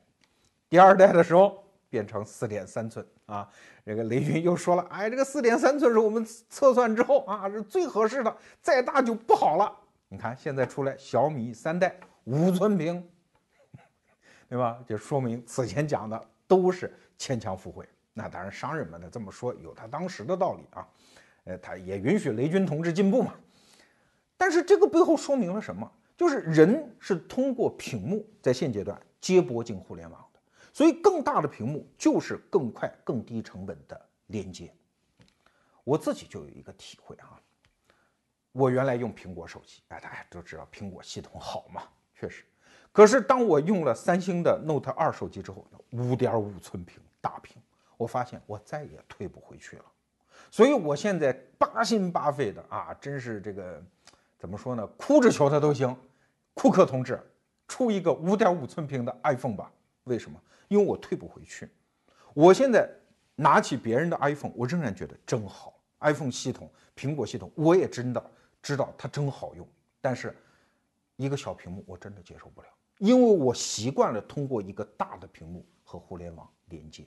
[0.70, 3.46] 第二代的时候变成四点三寸啊。
[3.84, 9.70] 这个雷军又说了，哎，这个四点三寸是我们测算之后啊是最合适的，再大就不好了。
[10.08, 13.06] 你看现在出来小米三代五寸屏，
[14.48, 14.82] 对吧？
[14.86, 16.90] 就说明此前讲的都是。
[17.18, 20.88] 牵强附会，那当然，商人们呢这么说有他当时的道理啊，
[21.42, 23.34] 呃，他也允许雷军同志进步嘛。
[24.36, 25.90] 但是这个背后说明了什么？
[26.16, 30.40] 就是人是通过屏幕在现阶段接驳进互联网的，
[30.72, 34.72] 所以更大的屏幕就是更快、更低成本的连接。
[35.84, 37.40] 我自己就有一个体会啊，
[38.52, 41.82] 我原来用苹果手机，哎，大家都知道苹果系统好嘛，
[42.14, 42.44] 确实。
[42.92, 47.00] 可是当我用了三星的 Note 二手机之后，五点五寸屏。
[47.20, 47.60] 大屏，
[47.96, 49.84] 我发现我再也退不回去了，
[50.52, 53.82] 所以我现在八心八肺的啊，真是这个
[54.38, 54.86] 怎么说呢？
[54.96, 55.94] 哭着求他都行，
[56.54, 57.20] 库克同志
[57.68, 59.70] 出一个五点五寸屏的 iPhone 吧？
[60.04, 60.40] 为什么？
[60.66, 61.70] 因为我退不回去。
[62.34, 62.90] 我现在
[63.36, 65.78] 拿起别人的 iPhone，我仍然觉得真好。
[66.00, 69.64] iPhone 系统、苹果系统，我也真的知道它真好用。
[70.00, 70.34] 但是
[71.16, 76.48] 一个小屏幕，我真的接受不了，因为我习惯了通过一个大的屏幕和互联网。
[76.70, 77.02] 连接，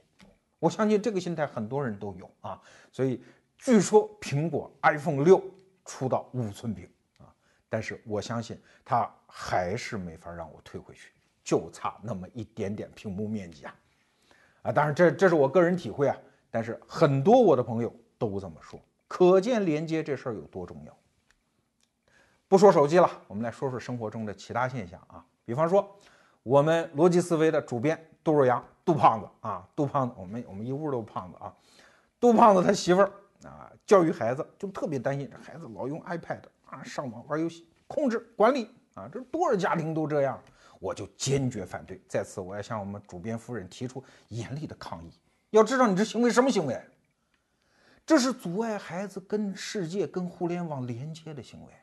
[0.57, 2.59] 我相信这个心态很多人都有啊，
[2.91, 3.21] 所以
[3.59, 5.39] 据说苹果 iPhone 六
[5.85, 6.89] 出到五寸屏，
[7.71, 13.75] 但是我相信他还是没法让我退回去，就差那么一点点屏幕面积啊，
[14.63, 16.17] 啊，当然这这是我个人体会啊，
[16.49, 20.97] 但是很多我的朋友都这么说，可见连接这事儿有多重要。
[22.49, 25.97] 不说手机了，我们来说说生活中的其他现象啊，比方说
[26.43, 28.61] 我们逻辑思维的主编杜若阳。
[28.83, 31.53] 杜胖子啊，杜胖子，我们我们一屋都胖子啊。
[32.19, 33.11] 杜胖子他媳妇儿
[33.45, 40.41] 啊，教育孩子就特别担心这孩子老用 iPad 啊，上网玩游戏，控制管理啊，这多少家庭都这样，
[40.79, 42.01] 我就坚决反对。
[42.07, 45.11] 在此，我要向我们主编夫人提出严厉的抗议。
[45.51, 46.81] 要知道，你这行为什么行为？
[48.05, 51.73] 这是阻碍孩子跟世界、跟互联网连接的行为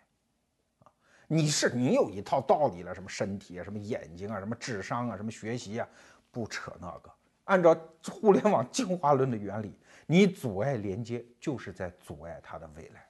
[0.80, 0.90] 啊！
[1.28, 5.88] 你是你有一套道理了，什么身体啊，什么眼睛啊，什么智商啊，什么学习啊。
[6.30, 7.10] 不扯那个，
[7.44, 7.74] 按照
[8.10, 13.07] 互联网进化论的原理，你阻碍连接就是在阻碍他的未来。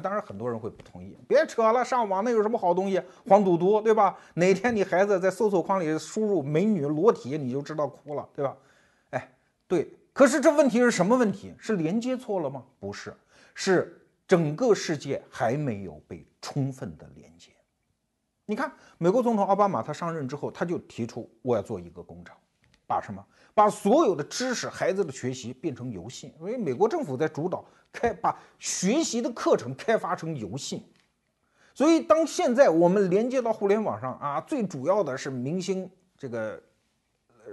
[0.00, 3.02] 当然很多人会不同意，别扯了，上网那有什么好东西？
[3.26, 4.16] 黄赌毒，对吧？
[4.34, 8.56] 哪天你孩子在搜索框里输入美女裸体，你就知道哭了，对吧？
[9.10, 9.32] 哎，
[9.66, 11.54] 对，可是这问题是什么问题？
[11.58, 12.64] 是连接错了吗？
[12.78, 13.14] 不是，
[13.54, 17.50] 是整个世界还没有被充分的连接。
[18.46, 22.36] 你看，美国总统奥巴马他上任之后，他就提出我要做一个工厂。
[22.86, 23.22] 把什么？
[23.58, 30.86] 把所有的知识、孩子的学习变成游戏，因为美国政府在主导开把学习的课程开发成游戏。
[31.74, 36.62] 所以，当现在我们连接到互联网上啊，最主要的是明星这个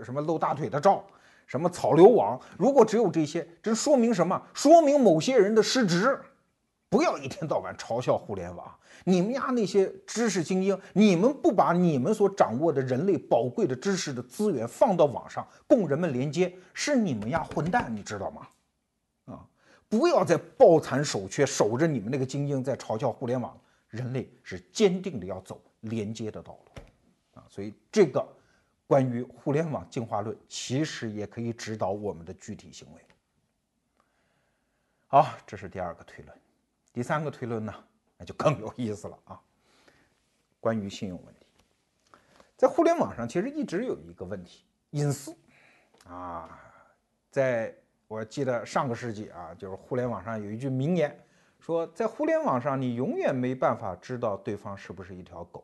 [0.04, 1.04] 什么露大腿的照，
[1.48, 2.40] 什么草流网。
[2.56, 4.40] 如果只有这些，这说明什么？
[4.54, 6.20] 说明某些人的失职。
[6.96, 8.74] 不要一天到晚嘲笑互联网。
[9.04, 18.48] 你们家那些知识精英，你们不把你们所掌握的人类宝贵的知识的资源放到网上供人们连接，是你们呀混蛋，你知道吗？
[19.26, 19.46] 啊，
[19.90, 23.60] 不要再抱残守缺，守着你们那个精英在嘲笑互联网。
[23.90, 28.26] 人类是坚定的要走连接的道路啊，所以这个
[28.88, 33.02] 关于互联网进化论，其实也可以指导我们的具体行为。
[35.08, 36.38] 好，这是第二个推论，
[36.96, 37.74] 第三个推论呢？
[38.18, 39.38] 那就更有意思了啊！
[40.62, 41.46] 关于信用问题，
[42.56, 45.36] 在互联网上其实一直有一个问题，隐私
[46.08, 46.58] 啊。
[47.30, 47.76] 在
[48.08, 51.20] 我记得上个世纪啊，就是互联网上有一句名言，
[51.60, 55.62] 说在互联网上你永远没办法知道对方是不是一条狗，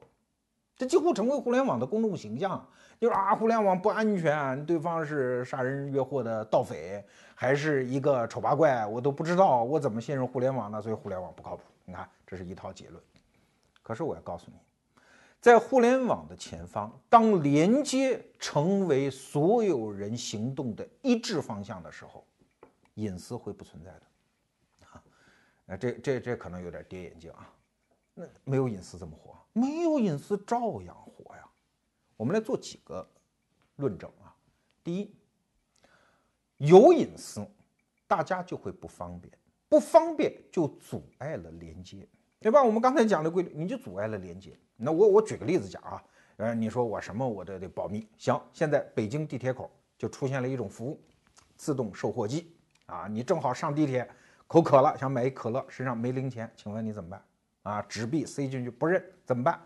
[0.76, 2.68] 这几乎成为互联网的公众形象，
[3.02, 10.80] 就是啊，互联网不安全，对方是杀人越货的盗匪，还是一个丑八怪，我都不知道，我怎么信任互联网呢？
[10.80, 11.64] 所以互联网不靠谱。
[11.84, 13.02] 你看，这是一套结论。
[13.82, 14.58] 可是我要告诉你，
[15.40, 22.24] 在互联网的前方，当连接成为所有人行动的一致方向的时候，
[22.94, 24.02] 隐私会不存在的。
[24.92, 25.02] 啊，
[25.66, 27.50] 那这这这可能有点跌眼镜啊。
[28.14, 29.36] 那没有隐私怎么活？
[29.54, 31.42] 没有隐私照样活呀。
[32.22, 33.10] 我们来做几个
[33.78, 34.30] 论证啊。
[34.84, 35.12] 第一，
[36.58, 37.44] 有隐私，
[38.06, 39.34] 大家就会不方便，
[39.68, 42.08] 不方便就阻碍了连接，
[42.40, 42.62] 对吧？
[42.62, 44.56] 我们刚才讲的规律，你就阻碍了连接。
[44.76, 46.04] 那我我举个例子讲啊，
[46.38, 48.08] 呃，你说我什么我都得保密。
[48.20, 51.02] 行，现在北京地铁口就出现了一种服务，
[51.56, 52.56] 自动售货机
[52.86, 54.08] 啊，你正好上地铁，
[54.46, 57.26] 口渴了，想买一可乐，身上没零钱，请问你怎么办？
[57.64, 59.60] 啊，纸币塞进去不认怎么办？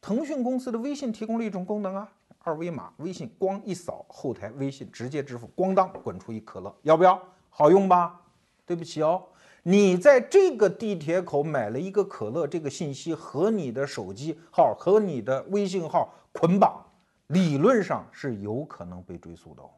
[0.00, 7.20] 腾讯公司的微信提供了一种功能啊，二维码，微信光一扫，后台微信直接支付，咣当滚出一可乐，要不要？
[7.48, 8.20] 好用吧？
[8.64, 9.22] 对不起哦，
[9.64, 16.82] 你在这个地铁口买了一个可乐，这个信息和你的手机号和你的微信号捆绑，
[17.26, 19.70] 理论上是有可能被追溯的哦。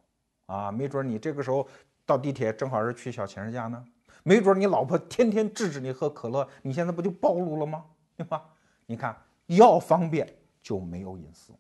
[0.47, 1.67] 啊，没准你这个时候
[2.05, 3.83] 到地铁正好是去小钱人家呢。
[4.23, 7.85] 没准你老婆天天制止你喝可乐，你现在不就暴露了吗？
[8.17, 8.41] 对吧？
[8.87, 9.17] 你看，
[9.57, 10.29] 要方便
[10.63, 11.53] 就没有隐私，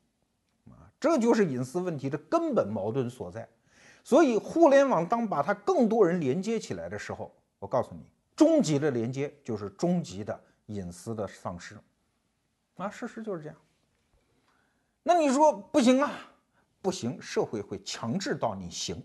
[0.70, 3.48] 啊，这就是隐私问题的根本矛盾所在。
[4.04, 11.76] 所以，互联网当把它更多人连接起来的时候，我告诉你，终极的连接就是终极的隐私的丧失，
[12.76, 13.56] 啊，事实就是这样。
[15.02, 16.10] 那你说不行啊？
[16.80, 19.02] 不行，社会会强制到你行。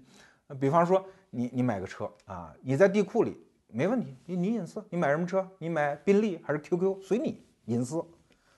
[0.60, 1.04] 比方说。
[1.34, 5.50] 你你买个车啊，你在地库里没问题，你你隐私，你买什么车？
[5.56, 7.00] 你买宾利还是 QQ？
[7.00, 8.04] 随你隐私。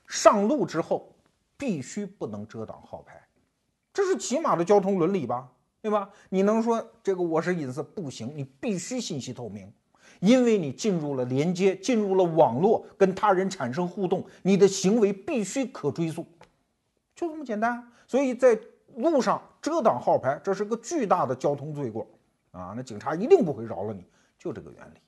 [0.07, 1.15] 上路之后
[1.57, 3.23] 必须不能遮挡号牌，
[3.93, 5.51] 这是起码的交通伦理吧？
[5.81, 6.11] 对吧？
[6.31, 8.33] 你能说这个我是隐私不行？
[8.35, 9.71] 你必须信息透明，
[10.21, 16.27] 因为你进入了连接，进入了网络，跟他人产生互动，你的行为必须可追溯，
[17.15, 17.87] 就这么简单。
[18.07, 18.59] 所以在
[18.97, 22.09] 路上遮挡号牌，这是个巨大的交通罪过。
[22.51, 24.07] 啊，那警察一定不会饶了你，
[24.39, 24.99] 就这个原理。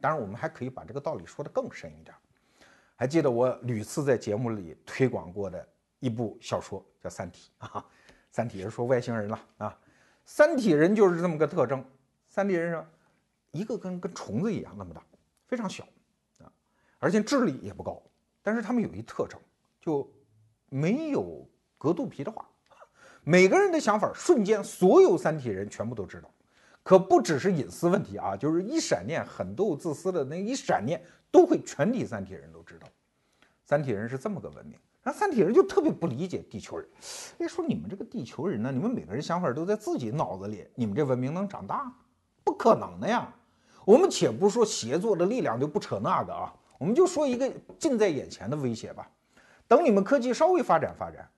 [0.00, 2.14] 当然，我们还可以把这个道理说得更深一点。
[2.96, 7.80] 还记得我屡次在节目里推广过的一部小说，叫《三体》啊，
[8.30, 9.78] 《三体》是说外星人了啊，
[10.24, 11.84] 三体人就是这么个特征。
[12.28, 12.86] 三体人说
[13.50, 15.02] 一个跟跟虫子一样那么大，
[15.46, 15.84] 非常小
[16.38, 16.50] 啊，
[16.98, 18.02] 而且智力也不高。
[18.42, 19.40] 但是他们有一特征，
[19.80, 20.08] 就
[20.68, 22.46] 没有隔肚皮的话，
[23.22, 26.30] 每个人的想法瞬间所有三体人全部都知道。
[26.82, 31.02] 可不只是隐私问题啊，就是一闪念，很斗自私的那一闪念，
[31.34, 32.86] 都会全体三体人都知道。
[33.64, 36.88] 三体人是这么个文明，那三体人就特别不理解地球人。
[37.40, 41.92] 哎，说你们这个地球人呢，你们每个人想法都在自己脑子里，你们这文明能长大？
[42.44, 43.34] 不可能的呀。
[43.84, 49.10] 我们且不说协作的力量，就不扯那个啊，我们就说一个近在眼前的威胁吧。
[49.66, 51.28] 等你们科技稍微发展发展，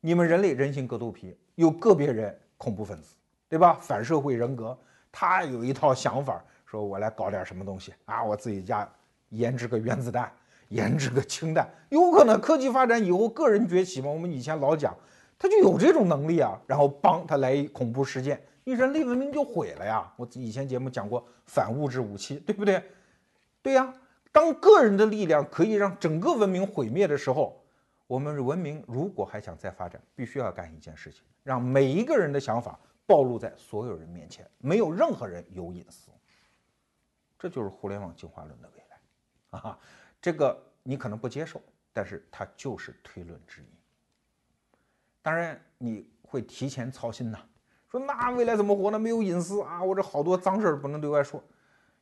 [0.00, 3.14] 你们人类人心隔肚皮，有个别人恐怖分子。
[3.46, 3.78] 对吧？
[3.78, 4.76] 反社会人格，
[5.12, 8.90] 他有一套想法，说我来搞点什么东西啊，我自己家
[9.30, 10.32] 研制个原子弹，
[10.68, 14.08] 研制个氢弹，有可能科技发展以后个人崛起嘛？
[14.10, 14.96] 我们以前老讲，
[15.38, 20.12] 他就有这种能力啊，然后帮他来一恐怖事件，你人类文明就毁了呀。
[20.16, 22.82] 我以前节目讲过反物质武器，对不对？
[23.62, 23.92] 对呀，
[24.30, 27.64] 当个人的力量可以让整个文明毁灭的时候，
[28.06, 32.78] 我们文明如果还想再发展，必须要干一件事情，让每一个人的想法。
[33.06, 36.10] 暴露在所有人面前，没有任何人有隐私，
[37.38, 38.68] 这就是互联网进化论的
[39.58, 39.78] 啊！
[40.20, 41.60] 这个你可能不接受，
[41.92, 43.66] 但是它就是推论之一。
[45.22, 47.38] 当然你会提前操心呐，
[47.90, 48.98] 说那未来怎么活呢？
[48.98, 49.82] 没有隐私啊！
[49.82, 51.42] 我这好多脏事儿不能对外说。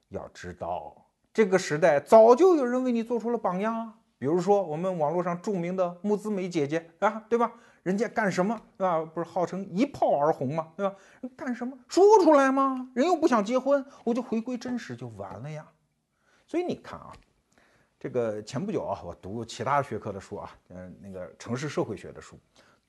[0.08, 7.52] 要知道，这个时代早就有人为你做出了榜样啊，比如说我们网络上著名的木子美姐姐啊，对吧？
[7.82, 9.04] 人家干什么，对吧？
[9.04, 10.72] 不是号称一炮而红嘛？
[10.76, 10.94] 对吧？
[11.36, 12.90] 干什么说出来吗？
[12.94, 15.66] 人又不想结婚，我就回归真实就完了呀。
[16.46, 17.12] 所以你看啊，
[18.02, 22.36] 这个前不久啊，我读其他学科的书啊，嗯，那个城市社会学的书，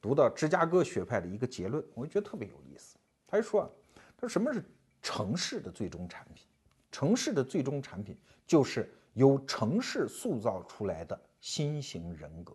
[0.01, 2.97] 读到芝加哥学派的一个结论，我就觉得特别有意思。
[3.27, 3.69] 他就说啊，
[4.17, 4.65] 他说什么是
[5.03, 6.47] 城市的最终产品？
[6.91, 12.51] 城市的最终产品就是由城市塑造出来的新型人格。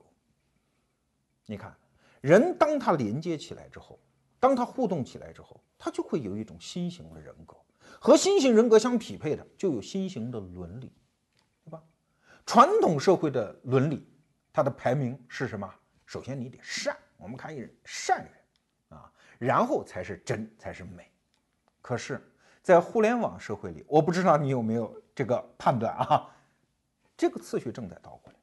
[1.47, 1.73] 你看。
[2.21, 3.97] 人当他连接起来之后，
[4.41, 7.57] 当他互动起来之后，他就会有一种新型的人格，
[8.01, 10.91] 和新型人格相匹配的就有新型的伦理，
[12.49, 14.09] 传统社会的伦理，
[14.55, 15.71] 它的排名是什么？
[16.07, 21.13] 首先你得善，我们看一人善人啊，然后才是真，才是美。
[21.83, 22.19] 可是，
[22.63, 26.27] 在互联网社会里，我不知道你有没有这个判断啊？
[27.19, 28.39] 这个次序正在倒过来，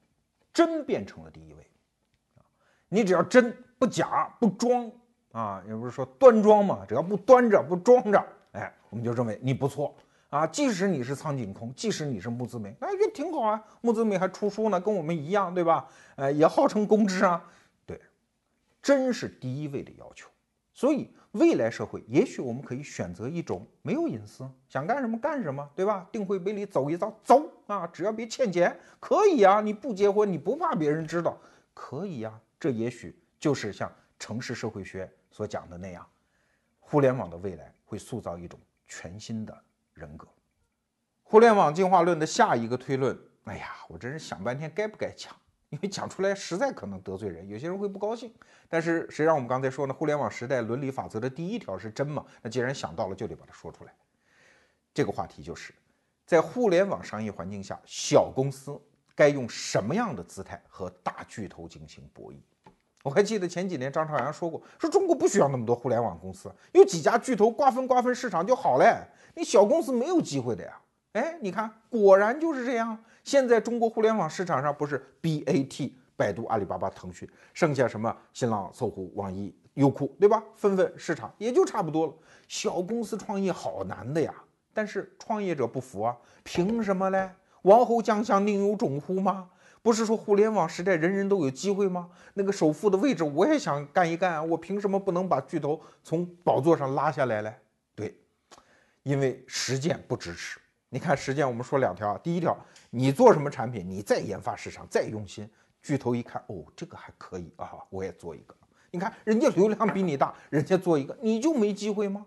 [0.53, 1.68] 真变成了第一位。
[2.88, 4.91] 你只要真不假不装
[5.32, 9.97] 啊，也不是说端庄嘛，只要不端着不装着，哎，我们就认为你不错。
[10.30, 13.63] 啊，即使你是苍井空，即使你是木子美，那也挺好啊。
[13.82, 15.88] 木子美还出书呢，跟我们一样，对吧？
[16.15, 17.41] 呃，也号称公知啊。
[17.86, 18.01] 对，
[18.82, 20.30] 真是第一位的要求。
[20.73, 26.05] 所以未来社会，也许我们可以选择一种没有隐私，想干什么干什么，对吧？
[26.11, 29.61] 定会杯里走一遭，走啊，只要别欠钱，可以啊。
[29.61, 31.38] 你不结婚，你不怕别人知道，
[31.73, 32.41] 可以啊。
[32.59, 36.05] 这也许就是像城市社会学所讲的那样，
[36.82, 39.57] 互联网的未来会塑造一种全新的。
[39.96, 40.28] 人格，
[41.24, 45.34] 互联网进化论的下一个推论，哎呀，我真是想半天该不该讲，
[45.70, 48.34] 因为讲出来实在可能得罪人，有些人会不高兴。
[48.68, 49.93] 但是谁让我们刚才说呢？
[49.93, 52.26] 互联网时代伦理法则的第一条是真嘛？
[52.41, 53.93] 那既然想到了，就得把它说出来。
[54.93, 55.74] 这个话题就是
[56.26, 58.78] 在互联网商业环境下，小公司
[59.16, 62.38] 该用什么样的姿态和大巨头进行博弈？
[63.06, 68.97] 我还记得前几年张朝阳说过，说中国不需要那么多互联网公司，有几家巨头瓜分瓜分市场就好嘞。
[69.36, 70.76] 你小公司没有机会的呀。
[71.14, 72.97] 哎，你看，果然就是这样。
[73.24, 80.43] 现在中国互联网市场上不是 BAT，百度、阿里巴巴、腾讯，剩下什么新浪、搜狐、网易、优酷，对吧？
[80.56, 82.14] 分分市场也就差不多了。
[82.47, 84.34] 小公司创业好难的呀。
[84.74, 87.30] 但是创业者不服啊，凭什么嘞？
[87.62, 89.47] 王侯将相宁有种乎吗？
[89.86, 92.09] 不是说互联网时代人人都有机会吗？
[92.33, 94.41] 那个首富的位置我也想干一干啊！
[94.41, 97.55] 我凭什么不能把巨头从宝座上拉下来嘞？
[97.93, 98.17] 对，
[99.03, 100.59] 因为实践不支持。
[100.89, 102.19] 你看实践，我们说两条啊。
[102.23, 102.57] 第一条，
[102.89, 105.47] 你做什么产品，你再研发市场，再用心，
[105.83, 108.55] 巨头一看，哦，这个还可以啊，我也做一个。
[108.89, 112.25] 你看人家流量比你大，人家做一个，你就没机会吗？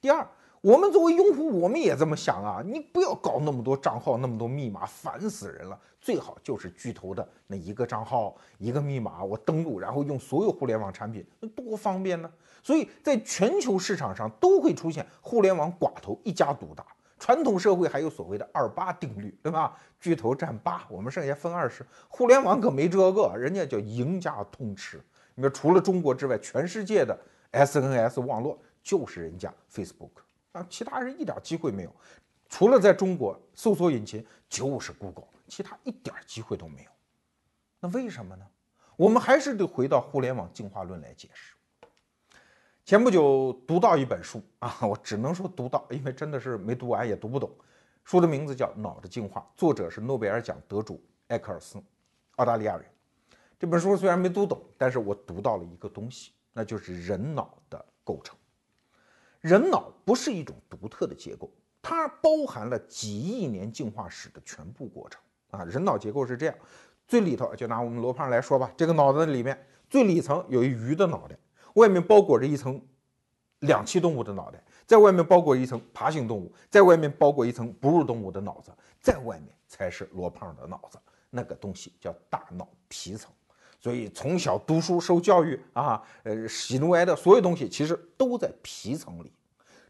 [0.00, 0.26] 第二。
[0.60, 2.62] 我们作为用户，我们也这么想啊！
[2.64, 5.78] 你不要搞那么多账号，那么多密码，烦死人了。
[6.00, 12.30] 最好就是巨头的那一个账号，一个密码，我登录，然后用所有互联网产品，那多方便呢！
[12.62, 16.84] 所以在全球市场上都会出现互联网寡头一家独大。
[17.18, 19.76] 传统社会还有所谓的二八定律，对吧？
[19.98, 21.84] 巨头占八，我们剩下分二十。
[22.08, 25.00] 互联网可没这个，人家叫赢家通吃。
[25.34, 27.18] 你说除了中国之外，全世界的
[27.52, 30.10] SNS 网络就是人家 Facebook。
[30.56, 31.94] 啊，其他人一点机会没有，
[32.48, 36.90] 除了在中国搜索引擎就是 Google，其他一点机会都没有。
[37.78, 38.46] 那为什么呢？
[38.96, 41.54] 我们还是得回到互联网进化论来解释。
[42.86, 47.50] 前不久读到一本书啊，我只能说读到，因为真的是没读完也读不懂。
[48.04, 51.82] 书的名字叫《脑的进化》，作者是诺贝尔奖得主艾克尔斯，
[52.36, 52.86] 澳大利亚人。
[53.58, 58.36] 这本书虽然没读懂，但是我读到了一个东西，那就是人脑的构成。
[59.46, 61.48] 人脑不是一种独特的结构，
[61.80, 65.20] 它包含了几亿年进化史的全部过程
[65.52, 65.64] 啊！
[65.64, 66.54] 人脑结构是这样，
[67.06, 69.56] 最里头就拿我们罗胖来说吧，这个脑子里面
[69.88, 71.38] 最里层有一鱼的脑袋，
[71.74, 72.84] 外面包裹着一层
[73.60, 80.98] 两栖动物的脑袋，在外面包裹一层爬行动物，在外面包裹一层哺乳动物的脑子，在外面才是罗胖的脑子，
[81.30, 83.30] 那个东西叫大脑皮层。
[83.78, 89.30] 所以从小读书受教育啊，呃，喜怒哀乐所有东西其实都在皮层里。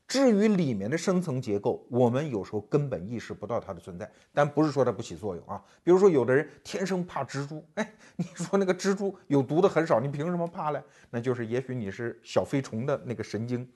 [0.06, 4.08] 至于里面的深层结构，我们有时候根本意识不到它的存在。
[4.32, 5.60] 但不是说它不起作用啊。
[5.82, 10.80] 比如说，有的人天生怕蜘蛛，哎，你说那个蜘蛛有毒的很少，你凭什么怕嘞？
[11.10, 13.68] 那就是也许你是小飞虫的那个神经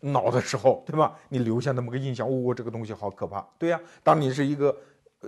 [0.00, 1.18] 脑的时候，对吧？
[1.28, 3.44] 你留下那么个印象，哦，这个东西好可怕。
[3.58, 4.76] 对呀，当你是一个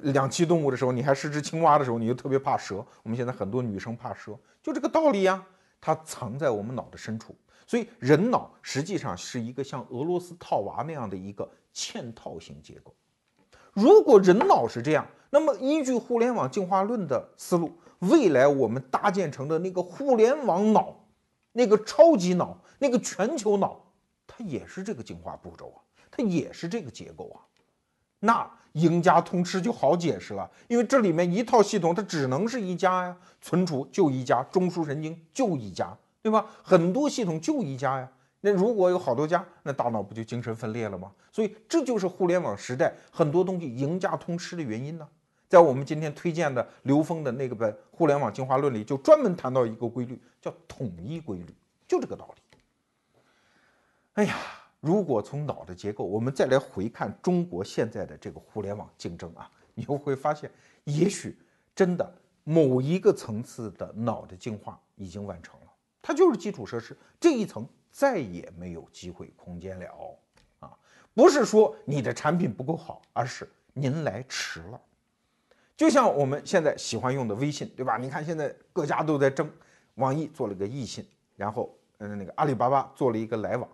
[0.02, 2.76] 两栖动物的时候，你还是只青蛙的时候，你就特别怕蛇。
[3.02, 5.44] 我们现在很多女生怕蛇，就这个道理呀。
[5.78, 7.36] 它藏在我们脑的深处。
[7.66, 12.94] 所以，人脑实际上是一个像俄罗斯套娃那样的一个嵌套型结构。
[13.72, 20.94] 如果人脑是这样，那么依据互联网进化论的思路，未来我们搭建成的那个互联网脑、
[21.52, 23.80] 那个超级脑、那个全球脑，
[24.26, 27.42] 它也是这个进化步骤啊，它也是这个结构啊。
[28.20, 35.96] 那赢家通吃就好解释了，因为这里面一套系统它只能是一家呀，存储就一家，中枢神经就一家。
[36.26, 36.44] 对吧？
[36.60, 38.10] 很多系统就一家呀。
[38.40, 41.12] 那如果有好多家，那大脑不就精神分裂了吗？
[41.30, 45.08] 所以这就是互联网时代很多东西赢家通吃的原因呢。
[45.48, 51.54] 在我们今天推荐的刘峰的那个本《互联网进化论》里，就专门谈到一个规律，叫统一规律，
[51.86, 52.58] 就这个道理。
[54.14, 54.34] 哎呀，
[54.80, 60.50] 如果从脑的结构，我们再来回看中国现在的这个互联网竞争啊，你就会发现，
[60.82, 61.38] 也许
[61.72, 62.12] 真的
[62.42, 65.65] 某一个层次的脑的进化已经完成了。
[66.06, 70.16] 它就是基础设施这一层再也没有机会空间了
[70.60, 70.70] 啊！
[71.12, 74.80] 不是说你的产品不够好，而是您来迟了。
[75.76, 77.96] 就像我们现在喜欢用的微信，对吧？
[77.96, 79.50] 你看现在各家都在争，
[79.94, 81.04] 网易做了个易信，
[81.34, 83.68] 然后嗯，那个阿里巴巴做了一个来往，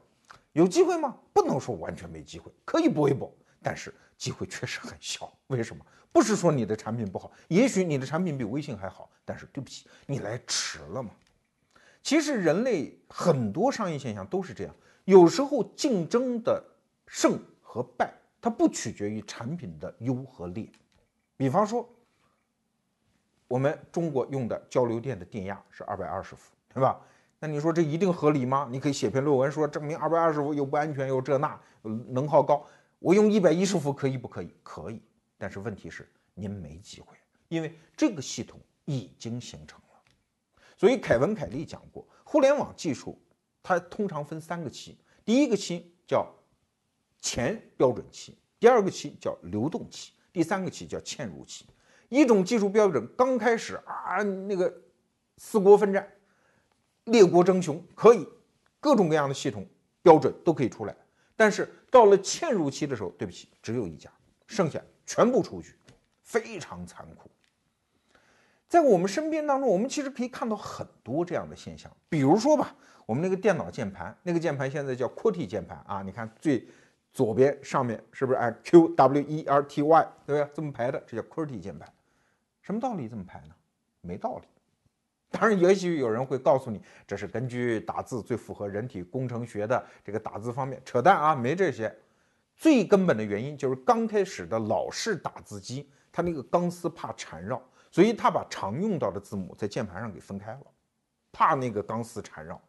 [0.52, 1.14] 有机会吗？
[1.34, 3.30] 不能说完全没机会，可以搏一搏。
[3.62, 5.30] 但是机会确实很小。
[5.48, 5.84] 为什么？
[6.10, 11.10] 不是说你的产品不好，也许你的产品比微信还好，但是对不起，你来迟了嘛。
[12.02, 14.74] 其实人类很多商业现象都是这样，
[15.04, 16.62] 有时候竞争的
[17.06, 20.68] 胜和败，它不取决于产品的优和劣。
[21.36, 21.88] 比方说，
[23.48, 27.00] 我们中国用的交流电的电压是二百二十伏，对吧？
[27.38, 28.68] 那你说这一定合理吗？
[28.70, 32.64] 你可以写篇论文说证明二百二十伏又不安全又这那，能耗高。
[33.00, 34.54] 我用一百一十伏可以不可以？
[34.62, 35.02] 可以。
[35.36, 37.16] 但是问题是您没机会，
[37.48, 39.81] 因为这个系统已经形成。
[40.82, 43.16] 所以凯文·凯利讲过，互联网技术
[43.62, 46.26] 它通常分三个期，第一个期叫
[47.20, 51.66] 前标准期，第二个期叫流动期，第三个期叫嵌入期。
[52.08, 54.74] 一种技术标准刚开始啊，那个
[55.36, 56.12] 四国分战，
[57.04, 58.26] 列国争雄，可以
[58.80, 59.64] 各种各样的系统
[60.02, 60.96] 标准都可以出来，
[61.36, 64.10] 但是到了嵌入期的时候，对不起，只有一家，
[64.48, 65.76] 剩下全部出局，
[66.24, 67.30] 非常残酷。
[68.72, 71.94] 在我们身边当中，我们其实可以看到很多这样的现象。
[72.08, 76.00] 比如说吧，我们那个电脑键盘，那个键盘现在叫 QWERTY 键盘啊。
[76.00, 76.66] 你看最
[77.12, 80.54] 左边上面是不是哎 Q W E R T Y 对不对？
[80.54, 81.86] 这么排的，这叫 QWERTY 键盘。
[82.62, 83.54] 什么道理这么排呢？
[84.00, 84.48] 没道理。
[85.28, 90.80] 当然，也许有人会告诉你，这是根据打字最符合人体工程学的这个打字方面。
[90.82, 91.94] 扯淡啊，没这些。
[92.56, 97.62] 最根本的原因就是刚开始的老式打字机，它那个钢丝怕缠绕。
[97.92, 100.66] 所以他把常用到的字母在键盘上给分开了，
[101.30, 102.60] 怕那个钢丝缠绕。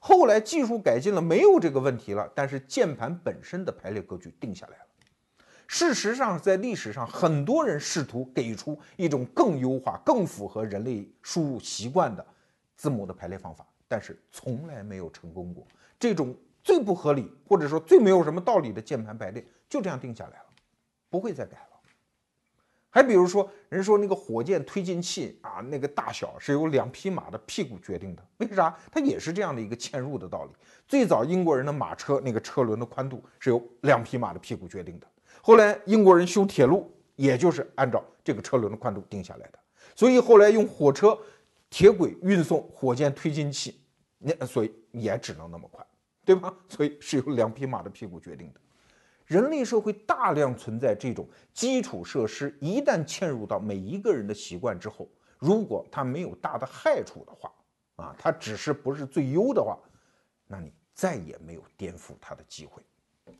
[0.00, 2.26] 后来技术改进了，没有这个问题了。
[2.34, 4.86] 但是键盘本身的排列格局定下来了。
[5.66, 12.26] 事实上，在历史上，很多人试图给出一种更优化、更符合人类输入习惯的
[12.74, 15.64] 字母的排列方法，但是从来没有成功过。
[15.98, 20.46] 这种最不合理，或者说最没有什么道理的键盘排列，就这样定下来了，
[21.10, 21.69] 不会再改了。
[22.90, 28.22] 还比如说，人说那个火箭推进器啊，那个大小是由两匹马的屁股决定的。
[28.38, 28.76] 为啥？
[28.90, 30.50] 它也是这样的一个嵌入的道理。
[30.88, 35.06] 最早英国人的马车那个车轮的宽度是由两匹马的屁股决定的。
[35.40, 39.58] 后来英国人修铁路，也就是按照这个车轮的宽度定下来的。
[39.94, 41.16] 所以后来用火车、
[41.70, 43.80] 铁轨运送火箭推进器，
[44.18, 45.86] 那所以也只能那么快，
[46.24, 46.52] 对吧？
[46.68, 48.60] 所以是由两匹马的屁股决定的。
[49.30, 51.24] 人类社会大量存在这种
[51.54, 55.08] 基础设施，一旦嵌入到每一个人的习惯之后，
[55.38, 57.52] 如果它没有大的害处的话，
[57.94, 59.78] 啊，它只是不是最优的话，
[60.48, 62.82] 那你再也没有颠覆它的机会。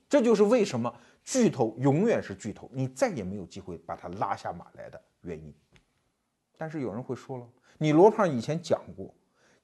[0.09, 5.53] 这就是为什么巨头永远是巨头，你再也没有机会把它拉下马来的原因。
[6.57, 7.45] 但是有人会说了，
[7.79, 9.13] 你罗胖以前讲过，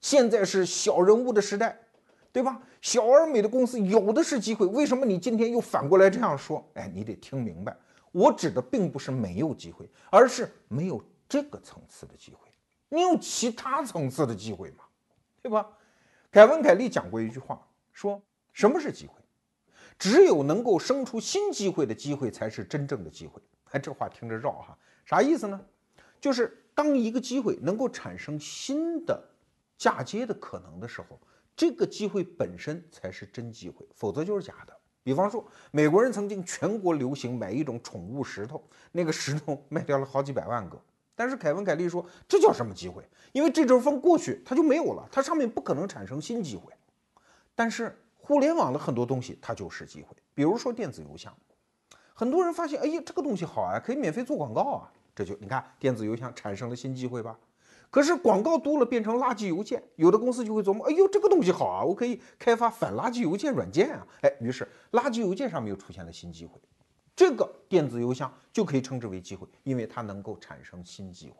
[0.01, 1.79] 现在是小人物的时代。
[2.31, 2.61] 对吧？
[2.81, 6.63] 小而美的公司有的是机会，为什么你今天又反过来这样说？
[6.75, 7.75] 哎，你得听明白，
[8.11, 12.47] 我指的并不是没有机会，而是没有这个层次的机会。
[12.89, 14.83] 你有其他层次的机会吗？
[15.41, 15.67] 对吧？
[16.31, 17.59] 凯文·凯利讲过一句话，
[17.91, 18.21] 说
[18.53, 19.15] 什么是机会？
[19.97, 23.41] 只有能够生出新机会的机会才是真正的机会。
[23.71, 25.59] 哎，这话听着绕哈，啥意思呢？
[26.21, 29.23] 就是当一个机会能够产生新的
[29.77, 31.19] 嫁接的可能的时候。
[31.57, 34.77] 这个机会本身才是真机会，否则就是假的。
[35.01, 40.79] 比方说，美国人曾经全国流行买一种宠物石头，那个石头卖掉了好几百万个。
[41.15, 43.03] 但是凯文·凯利说，这叫什么机会？
[43.31, 46.71] 因为这阵风过去，它就没有了，它上面不可能产生新机会。
[47.55, 50.15] 但是互联网的很多东西，它就是机会。
[50.35, 51.35] 比如说电子邮箱，
[52.13, 57.35] 很多人发现，哎呀，这个东西好啊，可以免费做广告啊，这就你看，电子邮箱产生了新机会吧。
[57.89, 64.05] 可是广告多了变成垃圾邮件，有的公司就会琢磨：哎呦，这个东西好啊，我可以开发反垃圾邮件软件啊！
[64.21, 66.59] 哎，于是垃圾邮件上面又出现了新机会，
[67.15, 71.37] 这个电子邮箱就可以称之为机会，因为它能够产生新机会。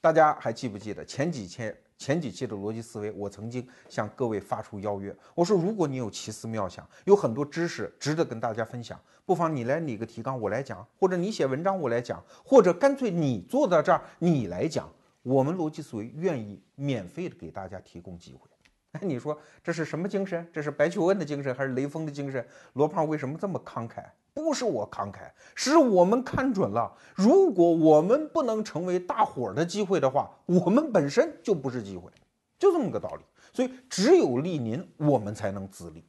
[0.00, 3.10] 大家还记不记得前几期前几期的逻辑思维？
[3.12, 14.88] 我曾经向各位发出邀约，我说如果你有奇思妙想，有很多知识值得跟大家分享，不妨你来拟个提纲，我来讲；或者你写文章，我来讲；或者干脆你坐到这儿，你来讲。
[15.24, 18.46] 我们逻辑思维愿意免费的给大家提供机会，
[18.92, 20.46] 哎，你说这是什么精神？
[20.52, 22.46] 这是白求恩的精神还是雷锋的精神？
[22.74, 24.04] 罗胖为什么这么慷慨？
[24.34, 32.10] 不是我慷慨，是我们看准了，如果我们不能成为大伙儿的机会的话，我们本身就不是机会，
[32.58, 33.22] 就这么个道理。
[33.52, 36.04] 所以只有利您，我们才能自立。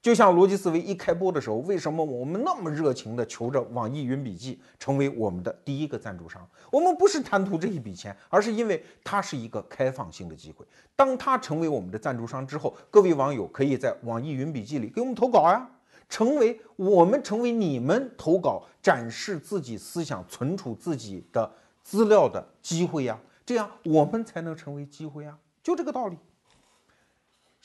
[0.00, 6.48] 就像逻辑思维一开播的时候，为什么我们那么热情地求着网易云笔记成为我们的第一个赞助商？
[6.70, 10.64] 我们不是贪图这一笔钱，而是因为它是一个开放性的机会。
[10.94, 15.68] 当它成为我们的赞助商之后，各位网友可以在网易云笔记里给我们投稿呀。
[16.08, 26.16] 成为我们成为你们投稿展示自己思想、存储自己的资料的机会呀，这样我们才能成为机会呀，就这个道理。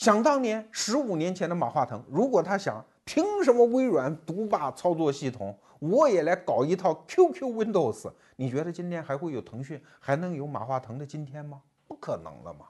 [0.04, 8.12] 想当年，十五年前的马化腾，如果他想，凭什么微软独霸操作系统，我也来搞一套 QQ Windows？
[8.36, 11.62] 你觉得今天还会有腾讯，还能有马化腾的今天吗？
[11.88, 12.66] 不可能了嘛！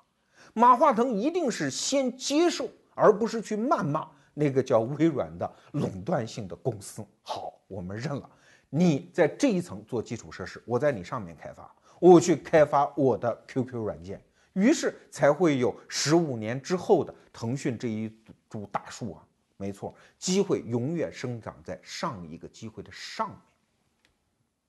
[0.54, 7.04] 马化腾一定是先接受，而不是去谩骂那个叫微软的垄断性的公司。
[7.24, 8.30] 好，我们认了，
[8.70, 11.68] 你在这一层做基础设施，我在你上面开发，
[12.00, 14.22] 我去开发我的 QQ 软件。
[14.54, 18.12] 于是才会有十五年之后的腾讯这一
[18.50, 19.26] 株大树啊！
[19.58, 23.38] 没错，机会永远生长在上一个机会的上面。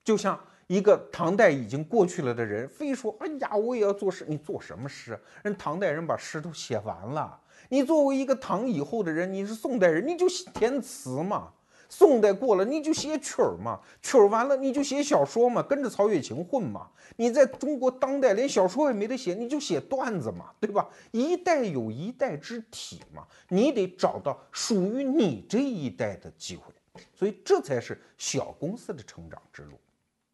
[0.05, 5.19] 就像一个唐代已经过去了的人，非说：“哎呀，我也要做诗。”你做什么诗？
[5.43, 7.41] 人唐代人把诗都写完了。
[7.71, 11.53] 你作为一个唐以后的人，你是宋代人，你就填词嘛。
[11.89, 16.91] 宋代过了，你就写曲儿嘛，曲儿完了你就写小说嘛，跟着曹雪芹混嘛。
[17.17, 20.89] 你在中国当代连小说也没得写，你就写段子嘛，对吧？
[21.13, 26.73] 一代有一代之体嘛，你得找到属于你这一代的机会，
[27.13, 29.79] 所以这才是小公司的成长之路。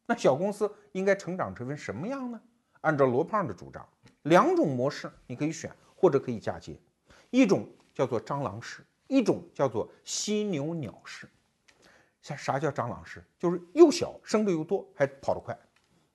[0.07, 2.41] 那小公司应该成长成为什么样呢？
[2.81, 3.87] 按照罗胖的主张，
[4.23, 6.79] 两种模式你可以选，或者可以嫁接，
[7.29, 11.29] 一种叫做蟑螂式，一种叫做犀牛鸟式。
[12.23, 13.25] 像啥叫蟑螂式？
[13.39, 15.57] 就是又小，生的又多，还跑得快，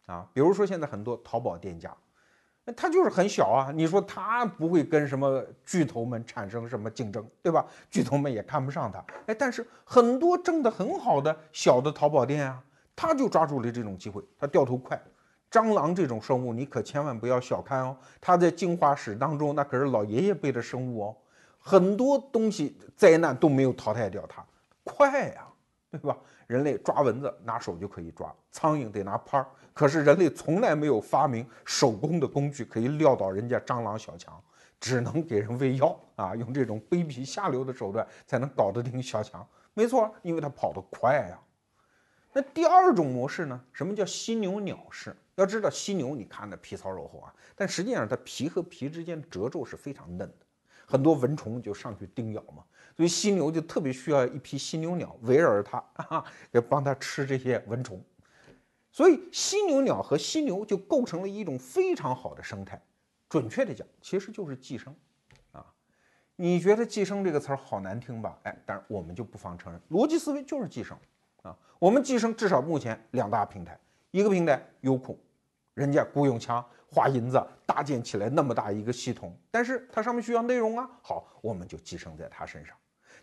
[0.07, 1.95] 啊，比如说现在很多淘宝店家，
[2.63, 7.65] 那他就是很小啊，你说他不会跟什么巨头们产生什么竞争，对吧？
[7.89, 12.63] 巨头们也看不上他，哎，但是很多挣得很好的小的淘宝店啊，
[12.95, 15.01] 他就抓住了这种机会，他掉头快。
[15.51, 21.15] 蟑螂这种生物，你可千万不要小看哦，它在进化史当中，那可是老爷爷辈的生物哦，
[21.59, 24.45] 很多东西灾难都没有淘汰掉它，
[24.83, 25.44] 快呀！
[25.97, 26.17] 对吧？
[26.47, 29.47] 人类抓蚊子拿手就可以抓，苍蝇得拿拍儿。
[29.73, 34.41] 可是人类从来没有发明手工的工具可以撂倒人家蟑螂小强，
[34.79, 39.45] 只能给人喂药啊，用这种卑鄙下流的手段才能搞得定小强。
[39.73, 41.39] 没错，因为它跑得快呀。
[42.31, 43.59] 那第二种模式呢？
[43.71, 45.15] 什么叫犀牛鸟式？
[45.35, 50.45] 要知道犀牛，你看着皮糙肉厚啊，但实际上它皮和皮之间的褶皱是非常嫩的，
[50.85, 52.63] 很多蚊虫就上去叮咬嘛。
[52.95, 58.01] 所以犀牛就特别需要一批犀牛鸟围绕着它啊，给帮它吃这些蚊虫。
[58.89, 62.81] 所以犀牛鸟和犀牛就构成了一种非常好的生态。
[63.27, 64.95] 准确的讲，其实就是寄生
[65.51, 65.65] 啊。
[66.37, 68.39] 你觉得“寄生”这个词儿好难听吧？
[68.43, 70.97] 哎，但是我们就不妨承认，逻辑思维就是寄生
[71.41, 71.57] 啊。
[71.79, 73.77] 我们寄生至少目前两大平台，
[74.11, 75.19] 一个平台优酷，
[75.73, 80.89] 人家雇佣强花银子搭建起来那么大一个系统，但是它上面需要内容啊。
[81.01, 82.73] 好，我们就寄生在它身上。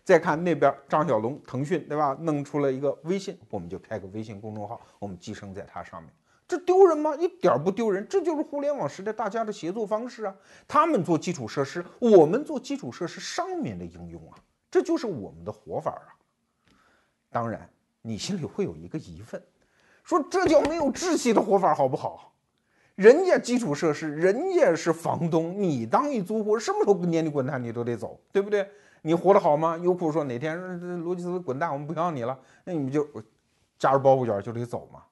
[0.03, 2.17] 再看那边，张小龙、腾讯，对吧？
[2.21, 6.11] 弄出了一个微信，我们就开个微信公众号，我们寄生在它上面，
[6.45, 7.15] 这丢人吗？
[7.15, 10.35] 一点不丢人，这就是互联网时代大家的协作方式啊。
[10.67, 14.37] 他们做基础设施，我们做基础设施上面的应用啊，
[14.69, 16.11] 这就是我们的活法啊。
[17.31, 17.69] 当然，
[18.01, 19.41] 你心里会有一个疑问，
[20.03, 22.33] 说这叫没有志气的活法，好不好？
[22.95, 28.69] 人家基础设施，人家是房东，你当一租户，什么时候撵你滚蛋，你都得走，对不对？
[29.05, 29.77] 你活得好吗？
[29.77, 30.57] 优酷说哪天
[31.01, 33.05] 罗辑思维滚蛋，我们不要你了，那你们就
[33.77, 35.03] 加入包袱卷就得走嘛。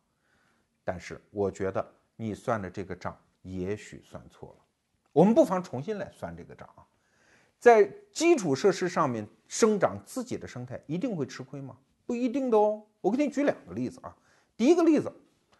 [0.86, 1.86] 但是我觉得
[2.16, 4.64] 你算的这个账也许算错了，
[5.12, 6.88] 我们不妨重新来算这个账啊。
[7.60, 7.84] 在
[8.14, 11.76] 基础设施上面生长自己的生态，一定会吃亏吗？
[12.06, 12.82] 不一定的哦。
[13.02, 14.16] 我给你举两个例子啊。
[14.56, 15.12] 第一个例子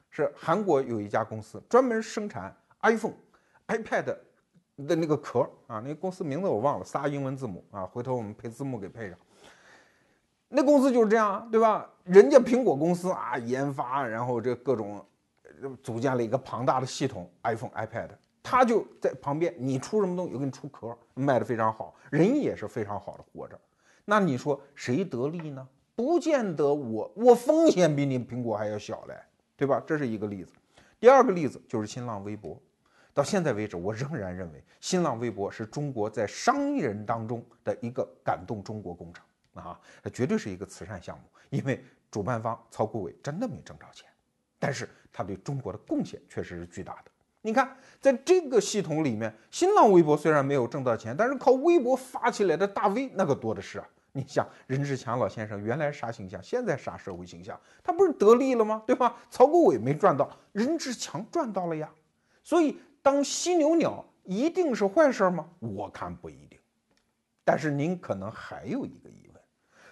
[0.10, 3.16] 是韩国有一家公司专门生产 iPhone、
[3.68, 4.16] iPad。
[4.78, 9.18] 的那个壳啊，那公司名字我忘了，仨英文字母啊，回头我们配字幕给配上。
[10.50, 11.90] 那公司就是这样，对吧？
[12.04, 15.06] 人家苹果公司啊，研发，然后这各种
[15.82, 18.10] 组建了一个庞大的系统，iPhone、iPad，
[18.44, 23.58] 他就在旁边，你出什么东西，我给你出壳，卖的非常好，人也是非常好的活着。
[24.04, 25.66] 那你说谁得利呢？
[25.96, 29.16] 不见得我，我风险比你苹果还要小嘞，
[29.56, 29.82] 对吧？
[29.86, 30.52] 这是一个例子。
[31.00, 32.60] 第二个例子就是新浪微博。
[33.14, 39.26] 到现在为止，我仍然认为新浪微博是中国在商人当中的一个感动中国工程
[39.62, 44.08] 啊，它绝对是一个慈善项目，因为主办方曹国伟真的没挣着钱，
[44.58, 47.12] 但是他对中国的贡献确实是巨大的。
[47.42, 53.86] 你看，在这个系统里面，新浪微博虽然没有挣到钱，但是靠微博发起来的大 V 那个多的是啊。
[54.14, 58.82] 你想任志强老先生原来啥形象，现在啥社会形象，他不是得利了吗？
[58.88, 59.18] 对吧？
[59.30, 61.90] 曹国伟没赚到，任志强赚到了呀，
[62.42, 62.80] 所以。
[63.02, 65.50] 当犀牛鸟一定是坏事吗？
[65.60, 66.60] 我看不一定。
[67.44, 69.42] 但是您可能还有一个疑问，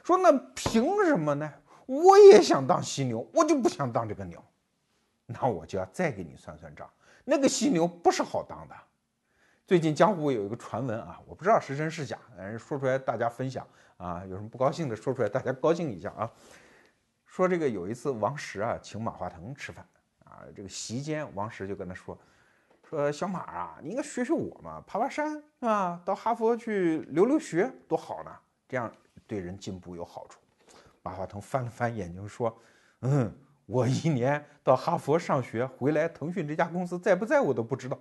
[0.04, 1.52] 说那凭什么呢？
[1.88, 4.44] 我也想当犀牛，我就不想当这个鸟。
[5.26, 6.90] 那我就要再给你算算账，
[7.24, 8.76] 那个犀牛不是好当的。
[9.68, 16.32] 最近江湖有一个传闻啊，我不知道是真是假，反正说出来大家分享啊，有什么不高兴的说出来，大家高兴一下啊。
[17.26, 19.88] 说这个有一次王石啊请马化腾吃饭
[20.24, 22.18] 啊，这个席间王石就跟他说
[22.90, 28.32] 说小马啊，你应该学学我嘛，爬爬山啊，到哈佛去留留学多好呢，
[28.68, 28.92] 这样
[29.28, 30.40] 对人进步有好处。
[31.04, 32.58] 马化腾翻了翻眼睛说，
[33.02, 33.32] 嗯。
[33.72, 37.96] 我一年到哈佛上学回来，腾讯这家公司在不在我都不知道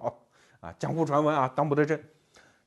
[0.61, 0.73] 啊！
[0.79, 2.03] 江湖传闻啊，当不得真。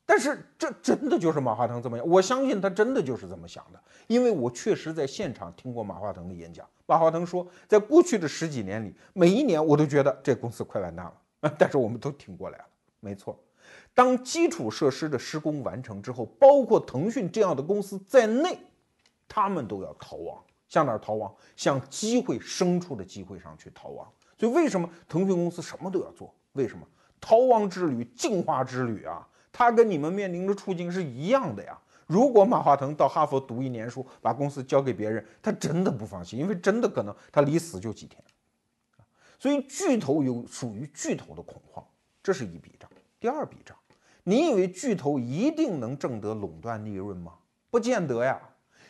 [0.06, 6.64] 但是这真的就是马化腾这么样，我相信他真的就是这么想的，因为我确实在现场听过马化腾的演讲。
[6.86, 12.66] 马化腾说，在过去的十几年里，每一年我都觉得这公司快完蛋了，啊 但是我们都挺过来了。
[13.00, 13.38] 没错，
[13.94, 18.58] 当基础设施的施工完成之后，包括腾讯这样的公司在内，
[19.28, 20.42] 他们都要逃亡。
[20.70, 21.36] 向哪儿逃亡？
[21.58, 24.08] 向机会生出的机会上去逃亡。
[24.38, 26.34] 所以为什么腾讯公司什么都要做？
[26.54, 26.88] 为什么
[27.20, 29.28] 逃亡之旅、进化之旅啊？
[29.52, 31.78] 它跟你们面临的处境是一样的呀。
[32.08, 38.22] 如果马化腾到哈佛读一年书，把公司交给别人，他真的不放心，因为真的可能他离死就几天。
[39.42, 41.84] 所以巨头有属于巨头的恐慌，
[42.22, 42.88] 这是一笔账。
[43.20, 43.76] 第二笔账，
[44.24, 47.34] 你以为巨头一定能挣得垄断利润吗？
[47.72, 48.40] 不见得呀。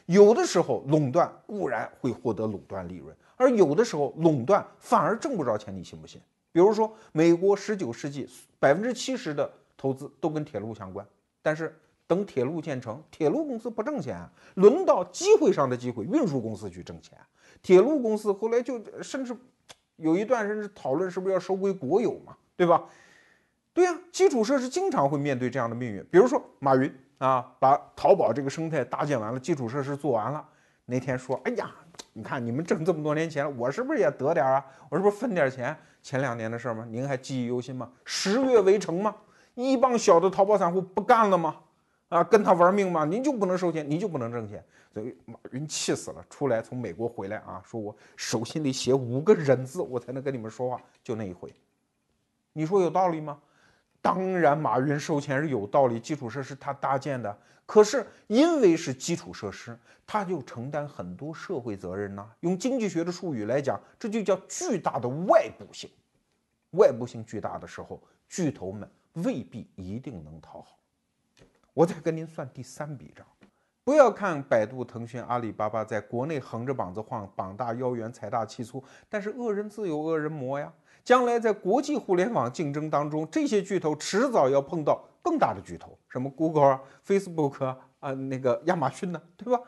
[0.07, 6.19] 有的时候垄断固然会获得垄断利润，而有的时候垄断反而挣不着钱，你信不信？
[6.51, 8.27] 比如说，美国十九世纪
[8.59, 11.07] 百分之七十的投资都跟铁路相关，
[11.41, 14.19] 但是等铁路建成，铁路公司不挣钱，
[14.55, 17.17] 轮到机会上的机会，运输公司去挣钱。
[17.61, 19.33] 铁路公司后来就甚至
[20.01, 22.83] 有一段甚至讨论是不是要收归国有嘛，对吧？
[23.73, 26.93] 对呀，基础设施经常会面对这样的命运，比如说马云。
[27.21, 30.43] 啊，把淘宝这个生态搭建完了，基础设施做完了。
[30.85, 31.69] 那天说，哎呀，
[32.13, 34.65] 你看你们挣这么多年钱，我是不是也得点啊？
[34.89, 35.77] 我是不是分点钱？
[36.01, 36.83] 前两年的事儿吗？
[36.89, 37.91] 您还记忆犹新吗？
[38.05, 39.15] 十月围城吗？
[39.53, 41.57] 一帮小的淘宝散户不干了吗？
[42.12, 43.05] 啊，跟他玩命吗？
[43.05, 44.62] 您就不能收钱，您就不能挣钱？
[44.93, 51.49] 所以马云气死了，出来从美国回来啊，说我手心里写五个忍字，我才能跟你们说话，就那一回。
[52.51, 53.39] 你说有道理吗？
[54.01, 57.34] 当然，马云收钱是有道理，基础设施他搭建的。
[57.66, 62.30] 可是因为是基础设施，他就承担很多社会责任呢。
[62.41, 65.89] 用经济学的术语来讲，这就叫巨大的外部性。
[66.72, 70.78] 外部性巨大的时候，巨头们未必一定能讨好。
[71.74, 73.26] 我再跟您算第三笔账。
[73.84, 80.72] 不要看百度、腾讯、阿里巴巴在国内横着膀子晃，膀大腰圆，财大气粗，但是恶人自有恶人磨呀。
[81.03, 89.59] 将来在国际互联网竞争当中，这些巨头迟早要碰到更大的巨头，什么 Google 啊、Facebook 啊、啊那个亚马逊呢，对吧？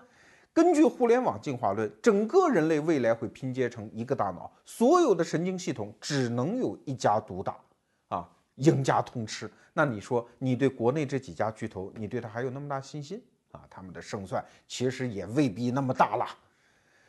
[0.53, 7.57] 根据互联网进化论，整个人类未来会拼接成一个大脑，所有的神经系统只能有一家独大，
[8.55, 9.51] 赢家通吃。
[9.73, 13.61] 那你说，你对国内这几家巨头，你对他还有那么大信心啊？
[13.69, 16.25] 他们的胜算其实也未必那么大了。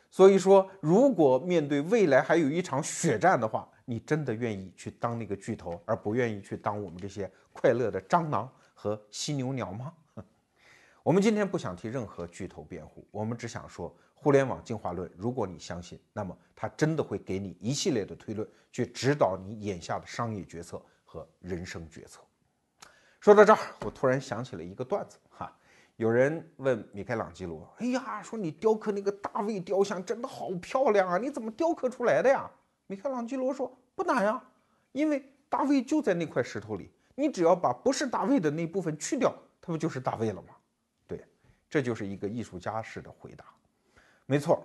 [0.09, 9.93] 所以说，如果面对未来还有一场血战的话，你真的愿意去当那个巨头，而不愿意去当我们这些快乐的蟑螂和犀牛鸟吗？
[11.03, 20.81] 我们今天不想替任何巨头辩护，我们只想说，互联网进化论，如果你相信，那么它真的会给你一系列的推论，去指导你眼下的商业决策
[21.15, 22.19] 和人生决策。
[23.21, 25.57] 说到这儿，我突然想起了一个段子哈，
[25.95, 32.51] 有人问米开朗基罗：“哎呀，说你雕刻那个大卫雕像真的好漂亮啊，你怎么雕刻出来的呀？”
[32.87, 34.43] 米开朗基罗说：“不难呀，
[34.91, 40.49] 因为大卫就在那块石头里，你只要把不是大卫的那部分去掉，它不就是大卫了吗？”
[41.07, 41.25] 对，
[41.69, 43.45] 这就是一个艺术家式的回答。
[44.25, 44.61] 没错，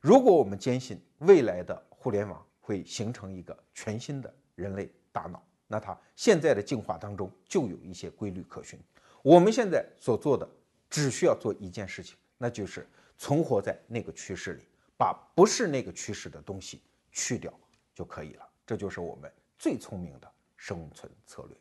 [0.00, 8.78] 如果我们坚信未来的互联网会形成一个全新的人类大脑，那它现在的进化当中就有一些规律可循。
[9.22, 10.48] 我们现在所做的
[10.88, 12.86] 只需要做一件事情，那就是
[13.16, 14.64] 存活在那个趋势里，
[14.96, 16.80] 把不是那个趋势的东西
[17.12, 17.52] 去掉。
[17.94, 21.56] 就可以了，这就是我们最聪明的生存策略。